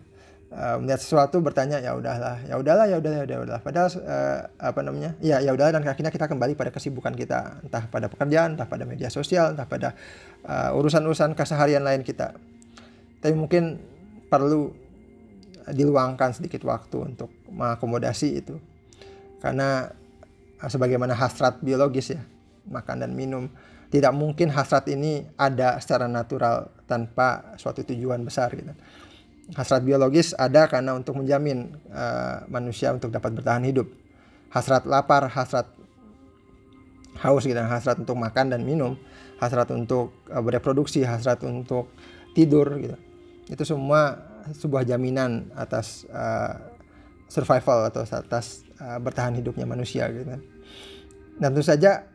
Uh, 0.50 0.82
melihat 0.82 1.00
sesuatu 1.00 1.39
bertanya 1.43 1.80
ya 1.80 1.95
udahlah. 1.95 2.41
Ya 2.48 2.56
udahlah 2.58 2.86
ya 2.89 2.98
udahlah 2.98 3.17
ya 3.24 3.39
udahlah 3.39 3.62
padahal 3.62 3.88
uh, 4.02 4.39
apa 4.60 4.80
namanya? 4.82 5.15
Ya 5.19 5.39
ya 5.43 5.52
udahlah. 5.52 5.80
Dan 5.80 5.88
akhirnya 5.88 6.12
kita 6.12 6.28
kembali 6.28 6.56
pada 6.56 6.72
kesibukan 6.72 7.13
kita. 7.15 7.63
Entah 7.63 7.86
pada 7.91 8.08
pekerjaan 8.08 8.56
entah 8.56 8.67
pada 8.67 8.88
media 8.88 9.12
sosial 9.12 9.54
entah 9.54 9.67
pada 9.67 9.95
urusan-urusan 10.76 11.36
keseharian 11.36 11.84
lain 11.84 12.02
kita. 12.08 12.34
Tapi 13.19 13.36
mungkin 13.36 13.76
perlu 14.32 14.72
diluangkan 15.69 16.34
sedikit 16.34 16.65
waktu 16.65 17.13
untuk 17.13 17.30
mengakomodasi 17.52 18.41
itu. 18.41 18.58
Karena 19.43 19.91
sebagaimana 20.67 21.15
hasrat 21.15 21.63
biologis 21.63 22.17
ya 22.17 22.22
makan 22.67 23.08
dan 23.08 23.12
minum. 23.15 23.48
Tidak 23.89 24.13
mungkin 24.13 24.54
hasrat 24.54 24.86
ini 24.93 25.26
ada 25.34 25.82
secara 25.82 26.06
natural 26.06 26.69
tanpa 26.86 27.58
suatu 27.58 27.82
tujuan 27.82 28.22
besar 28.22 28.54
gitu. 28.54 28.69
Hasrat 29.58 29.82
biologis 29.82 30.38
ada 30.38 30.69
karena 30.69 30.93
untuk 30.93 31.17
menjamin 31.17 31.74
uh, 31.89 32.45
manusia 32.54 32.93
untuk 32.93 33.10
dapat 33.10 33.34
bertahan 33.34 33.65
hidup. 33.65 33.89
Hasrat 34.54 34.86
lapar 34.86 35.26
hasrat 35.34 35.74
haus 37.19 37.43
gitu 37.43 37.58
hasrat 37.58 37.98
untuk 38.00 38.15
makan 38.15 38.54
dan 38.54 38.62
minum 38.63 38.95
hasrat 39.41 39.74
untuk 39.74 40.24
uh, 40.30 40.39
bereproduksi 40.43 41.02
hasrat 41.02 41.41
untuk 41.48 41.89
tidur 42.38 42.78
gitu. 42.78 42.98
Itu 43.50 43.65
semua 43.65 44.22
sebuah 44.54 44.86
jaminan 44.86 45.50
atas 45.58 46.06
uh, 46.13 46.78
survival 47.30 47.88
atau 47.94 48.02
atas 48.04 48.65
uh, 48.82 48.98
bertahan 48.98 49.38
hidupnya 49.38 49.70
manusia 49.70 50.10
gitu 50.10 50.26
kan. 50.26 50.42
Dan 51.39 51.56
tentu 51.56 51.63
saja 51.63 52.10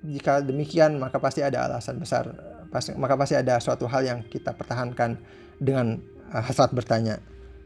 jika 0.00 0.40
demikian 0.40 0.96
maka 0.96 1.20
pasti 1.20 1.44
ada 1.44 1.68
alasan 1.68 2.00
besar. 2.00 2.32
Pasti, 2.70 2.94
maka 2.94 3.18
pasti 3.18 3.34
ada 3.34 3.58
suatu 3.58 3.90
hal 3.90 4.06
yang 4.06 4.22
kita 4.30 4.54
pertahankan 4.54 5.18
dengan 5.58 5.98
uh, 6.30 6.40
hasrat 6.40 6.70
bertanya. 6.70 7.18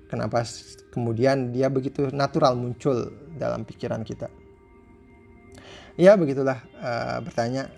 Kenapa 0.09 0.43
kemudian 0.91 1.53
dia 1.53 1.69
begitu 1.69 2.09
natural 2.11 2.57
muncul 2.57 3.13
dalam 3.37 3.69
pikiran 3.69 4.01
kita. 4.03 4.33
Ya 6.01 6.17
begitulah 6.17 6.65
uh, 6.81 7.21
bertanya. 7.21 7.71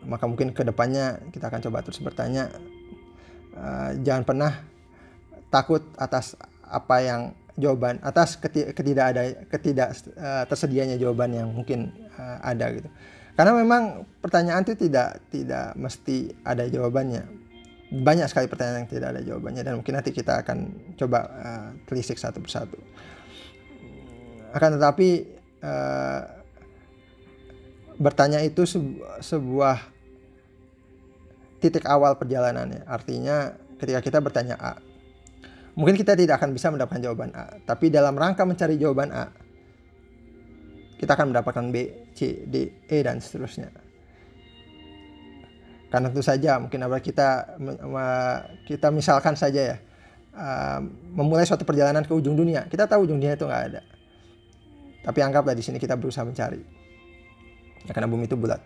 Maka 0.00 0.24
mungkin 0.24 0.56
ke 0.56 0.64
depannya 0.64 1.20
kita 1.30 1.48
akan 1.52 1.60
coba 1.70 1.86
terus 1.86 2.02
bertanya. 2.02 2.50
Uh, 3.54 3.94
jangan 4.02 4.24
pernah 4.26 4.52
takut 5.52 5.82
atas 5.98 6.38
apa 6.64 7.02
yang 7.02 7.34
jawaban 7.60 8.00
atas 8.00 8.40
ketidak 8.74 9.06
ada 9.14 9.22
ketidak 9.46 9.92
uh, 10.16 10.48
tersedianya 10.48 10.96
jawaban 10.96 11.36
yang 11.36 11.48
mungkin 11.52 11.92
uh, 12.16 12.40
ada 12.40 12.72
gitu. 12.72 12.88
Karena 13.36 13.56
memang 13.56 14.04
pertanyaan 14.20 14.64
itu 14.66 14.74
tidak 14.76 15.22
tidak 15.30 15.76
mesti 15.78 16.34
ada 16.42 16.66
jawabannya. 16.66 17.24
Banyak 17.90 18.26
sekali 18.30 18.46
pertanyaan 18.50 18.84
yang 18.84 18.90
tidak 18.90 19.08
ada 19.16 19.22
jawabannya 19.22 19.62
dan 19.62 19.74
mungkin 19.78 19.94
nanti 19.98 20.10
kita 20.10 20.42
akan 20.42 20.58
coba 20.98 21.20
uh, 21.28 21.68
telisik 21.86 22.18
satu 22.18 22.42
persatu. 22.42 22.80
Akan 24.50 24.74
tetapi 24.80 25.08
uh, 25.62 26.20
bertanya 28.00 28.42
itu 28.42 28.66
sebu 28.66 29.04
sebuah 29.22 29.78
titik 31.60 31.84
awal 31.86 32.16
perjalanannya. 32.16 32.88
Artinya 32.88 33.54
ketika 33.78 34.00
kita 34.00 34.18
bertanya 34.20 34.56
A 34.60 34.89
mungkin 35.80 35.96
kita 35.96 36.12
tidak 36.12 36.36
akan 36.36 36.52
bisa 36.52 36.68
mendapatkan 36.68 37.00
jawaban 37.00 37.32
A 37.32 37.56
tapi 37.64 37.88
dalam 37.88 38.12
rangka 38.12 38.44
mencari 38.44 38.76
jawaban 38.76 39.08
A 39.08 39.32
kita 41.00 41.16
akan 41.16 41.32
mendapatkan 41.32 41.64
B, 41.72 41.76
C, 42.12 42.44
D, 42.44 42.84
E 42.84 43.00
dan 43.00 43.24
seterusnya. 43.24 43.72
Karena 45.88 46.12
tentu 46.12 46.20
saja 46.20 46.60
mungkin 46.60 46.84
apa 46.84 47.00
kita 47.00 47.56
kita 48.68 48.92
misalkan 48.92 49.32
saja 49.32 49.60
ya 49.74 49.76
memulai 51.16 51.48
suatu 51.48 51.64
perjalanan 51.64 52.04
ke 52.04 52.12
ujung 52.12 52.36
dunia. 52.36 52.68
Kita 52.68 52.84
tahu 52.84 53.08
ujung 53.08 53.16
dunia 53.16 53.32
itu 53.32 53.48
nggak 53.48 53.64
ada. 53.72 53.80
Tapi 55.00 55.18
anggaplah 55.24 55.56
di 55.56 55.64
sini 55.64 55.80
kita 55.80 55.96
berusaha 55.96 56.20
mencari. 56.20 56.60
Ya 57.88 57.96
karena 57.96 58.04
bumi 58.04 58.28
itu 58.28 58.36
bulat. 58.36 58.60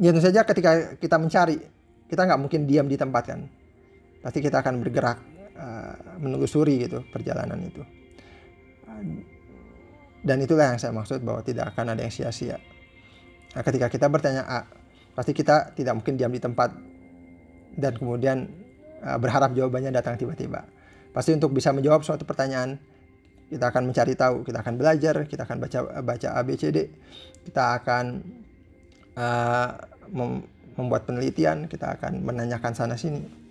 Ya 0.00 0.08
tentu 0.08 0.24
saja 0.24 0.40
ketika 0.48 0.96
kita 0.96 1.20
mencari, 1.20 1.60
kita 2.08 2.24
nggak 2.24 2.40
mungkin 2.40 2.64
diam 2.64 2.88
di 2.88 2.96
tempat 2.96 3.28
kan. 3.28 3.44
Pasti 4.22 4.38
kita 4.38 4.62
akan 4.62 4.78
bergerak 4.78 5.18
uh, 5.58 5.94
menelusuri 6.22 6.86
gitu 6.86 7.02
perjalanan 7.10 7.58
itu. 7.58 7.82
Dan 10.22 10.38
itulah 10.38 10.70
yang 10.70 10.78
saya 10.78 10.94
maksud 10.94 11.26
bahwa 11.26 11.42
tidak 11.42 11.74
akan 11.74 11.98
ada 11.98 12.06
yang 12.06 12.14
sia-sia. 12.14 12.62
Nah, 13.52 13.62
ketika 13.66 13.90
kita 13.90 14.06
bertanya 14.06 14.46
A, 14.46 14.70
pasti 15.18 15.34
kita 15.34 15.74
tidak 15.74 15.98
mungkin 15.98 16.14
diam 16.14 16.30
di 16.30 16.38
tempat 16.38 16.70
dan 17.74 17.92
kemudian 17.98 18.46
uh, 19.02 19.18
berharap 19.18 19.52
jawabannya 19.52 19.90
datang 19.90 20.14
tiba-tiba. 20.14 20.62
Pasti 21.10 21.34
untuk 21.34 21.50
bisa 21.52 21.74
menjawab 21.74 22.06
suatu 22.06 22.22
pertanyaan, 22.22 22.78
kita 23.50 23.68
akan 23.68 23.90
mencari 23.90 24.14
tahu, 24.14 24.46
kita 24.46 24.62
akan 24.62 24.74
belajar, 24.78 25.26
kita 25.28 25.44
akan 25.44 25.58
baca 25.60 25.78
baca 26.00 26.28
A, 26.38 26.40
B, 26.46 26.56
C, 26.56 26.70
D, 26.72 26.88
kita 27.44 27.82
akan 27.82 28.22
uh, 29.18 29.70
mem 30.08 30.46
membuat 30.72 31.04
penelitian, 31.04 31.68
kita 31.68 32.00
akan 32.00 32.24
menanyakan 32.24 32.72
sana 32.72 32.96
sini. 32.96 33.41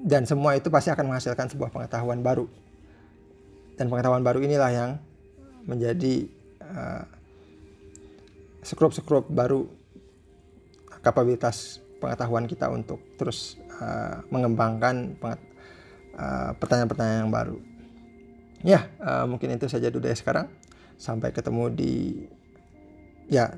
Dan 0.00 0.24
semua 0.24 0.56
itu 0.56 0.72
pasti 0.72 0.88
akan 0.88 1.12
menghasilkan 1.12 1.52
sebuah 1.52 1.68
pengetahuan 1.68 2.24
baru. 2.24 2.48
Dan 3.76 3.92
pengetahuan 3.92 4.24
baru 4.24 4.40
inilah 4.40 4.70
yang 4.72 4.90
menjadi 5.68 6.28
uh, 6.64 7.04
skrup-skrup 8.64 9.28
baru 9.28 9.68
kapabilitas 11.00 11.80
pengetahuan 12.00 12.48
kita 12.48 12.68
untuk 12.72 13.00
terus 13.16 13.60
uh, 13.80 14.24
mengembangkan 14.32 15.16
uh, 15.20 16.52
pertanyaan-pertanyaan 16.56 17.28
yang 17.28 17.32
baru. 17.32 17.56
Ya, 18.60 18.80
uh, 19.00 19.24
mungkin 19.24 19.56
itu 19.56 19.68
saja 19.68 19.88
dulu 19.88 20.08
ya 20.08 20.16
sekarang. 20.16 20.48
Sampai 21.00 21.32
ketemu 21.32 21.72
di 21.72 21.92
ya 23.28 23.52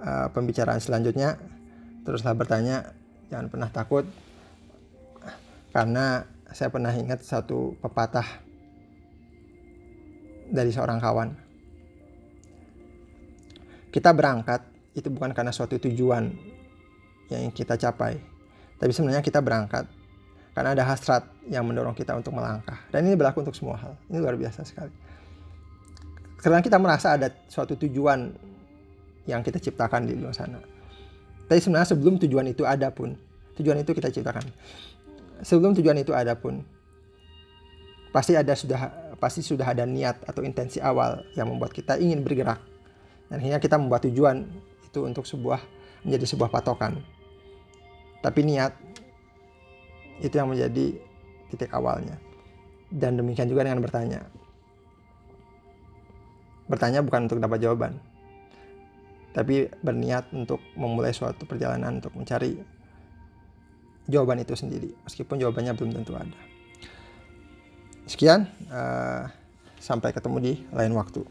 uh, 0.00 0.28
pembicaraan 0.32 0.80
selanjutnya. 0.80 1.40
Teruslah 2.04 2.36
bertanya, 2.36 2.92
jangan 3.32 3.48
pernah 3.48 3.68
takut. 3.72 4.04
Karena 5.74 6.22
saya 6.54 6.70
pernah 6.70 6.94
ingat 6.94 7.26
satu 7.26 7.74
pepatah 7.82 8.46
dari 10.54 10.70
seorang 10.70 11.02
kawan. 11.02 11.34
Kita 13.90 14.14
berangkat 14.14 14.62
itu 14.94 15.10
bukan 15.10 15.34
karena 15.34 15.50
suatu 15.50 15.74
tujuan 15.82 16.30
yang 17.26 17.50
kita 17.50 17.74
capai, 17.74 18.22
tapi 18.78 18.94
sebenarnya 18.94 19.22
kita 19.26 19.42
berangkat 19.42 19.90
karena 20.54 20.70
ada 20.78 20.86
hasrat 20.86 21.26
yang 21.50 21.66
mendorong 21.66 21.98
kita 21.98 22.14
untuk 22.14 22.38
melangkah. 22.38 22.78
Dan 22.94 23.10
ini 23.10 23.18
berlaku 23.18 23.42
untuk 23.42 23.58
semua 23.58 23.74
hal. 23.74 23.98
Ini 24.06 24.22
luar 24.22 24.38
biasa 24.38 24.62
sekali. 24.62 24.94
Karena 26.38 26.62
kita 26.62 26.78
merasa 26.78 27.18
ada 27.18 27.34
suatu 27.50 27.74
tujuan 27.74 28.30
yang 29.26 29.42
kita 29.42 29.58
ciptakan 29.58 30.06
di 30.06 30.14
luar 30.14 30.36
sana. 30.36 30.62
Tapi 31.50 31.58
sebenarnya 31.58 31.96
sebelum 31.96 32.22
tujuan 32.22 32.46
itu 32.46 32.62
ada 32.62 32.94
pun, 32.94 33.18
tujuan 33.58 33.82
itu 33.82 33.90
kita 33.90 34.14
ciptakan. 34.14 34.46
Sebelum 35.42 35.74
tujuan 35.74 35.98
itu 35.98 36.14
ada 36.14 36.38
pun, 36.38 36.62
pasti 38.14 38.38
ada 38.38 38.54
sudah 38.54 39.14
pasti 39.18 39.42
sudah 39.42 39.66
ada 39.66 39.82
niat 39.82 40.22
atau 40.28 40.46
intensi 40.46 40.78
awal 40.78 41.24
yang 41.34 41.50
membuat 41.50 41.74
kita 41.74 41.98
ingin 41.98 42.22
bergerak. 42.22 42.62
Dan 43.26 43.40
akhirnya 43.40 43.58
kita 43.58 43.80
membuat 43.80 44.06
tujuan 44.06 44.46
itu 44.84 45.00
untuk 45.02 45.26
sebuah 45.26 45.58
menjadi 46.06 46.26
sebuah 46.28 46.52
patokan. 46.52 47.00
Tapi 48.20 48.40
niat 48.46 48.72
itu 50.22 50.34
yang 50.36 50.52
menjadi 50.52 50.94
titik 51.50 51.72
awalnya. 51.74 52.20
Dan 52.92 53.18
demikian 53.18 53.50
juga 53.50 53.66
dengan 53.66 53.82
bertanya. 53.82 54.22
Bertanya 56.70 57.02
bukan 57.02 57.26
untuk 57.26 57.42
dapat 57.42 57.58
jawaban. 57.60 57.98
Tapi 59.34 59.66
berniat 59.82 60.30
untuk 60.30 60.62
memulai 60.78 61.10
suatu 61.10 61.42
perjalanan 61.42 61.98
untuk 61.98 62.14
mencari 62.14 62.54
jawaban 64.08 64.40
itu 64.40 64.56
sendiri. 64.56 64.92
Meskipun 65.04 65.40
jawabannya 65.40 65.72
belum 65.76 65.92
tentu 65.96 66.12
ada. 66.16 66.38
Sekian, 68.04 68.48
uh, 68.68 69.24
sampai 69.80 70.12
ketemu 70.12 70.36
di 70.40 70.52
lain 70.72 70.92
waktu. 70.96 71.24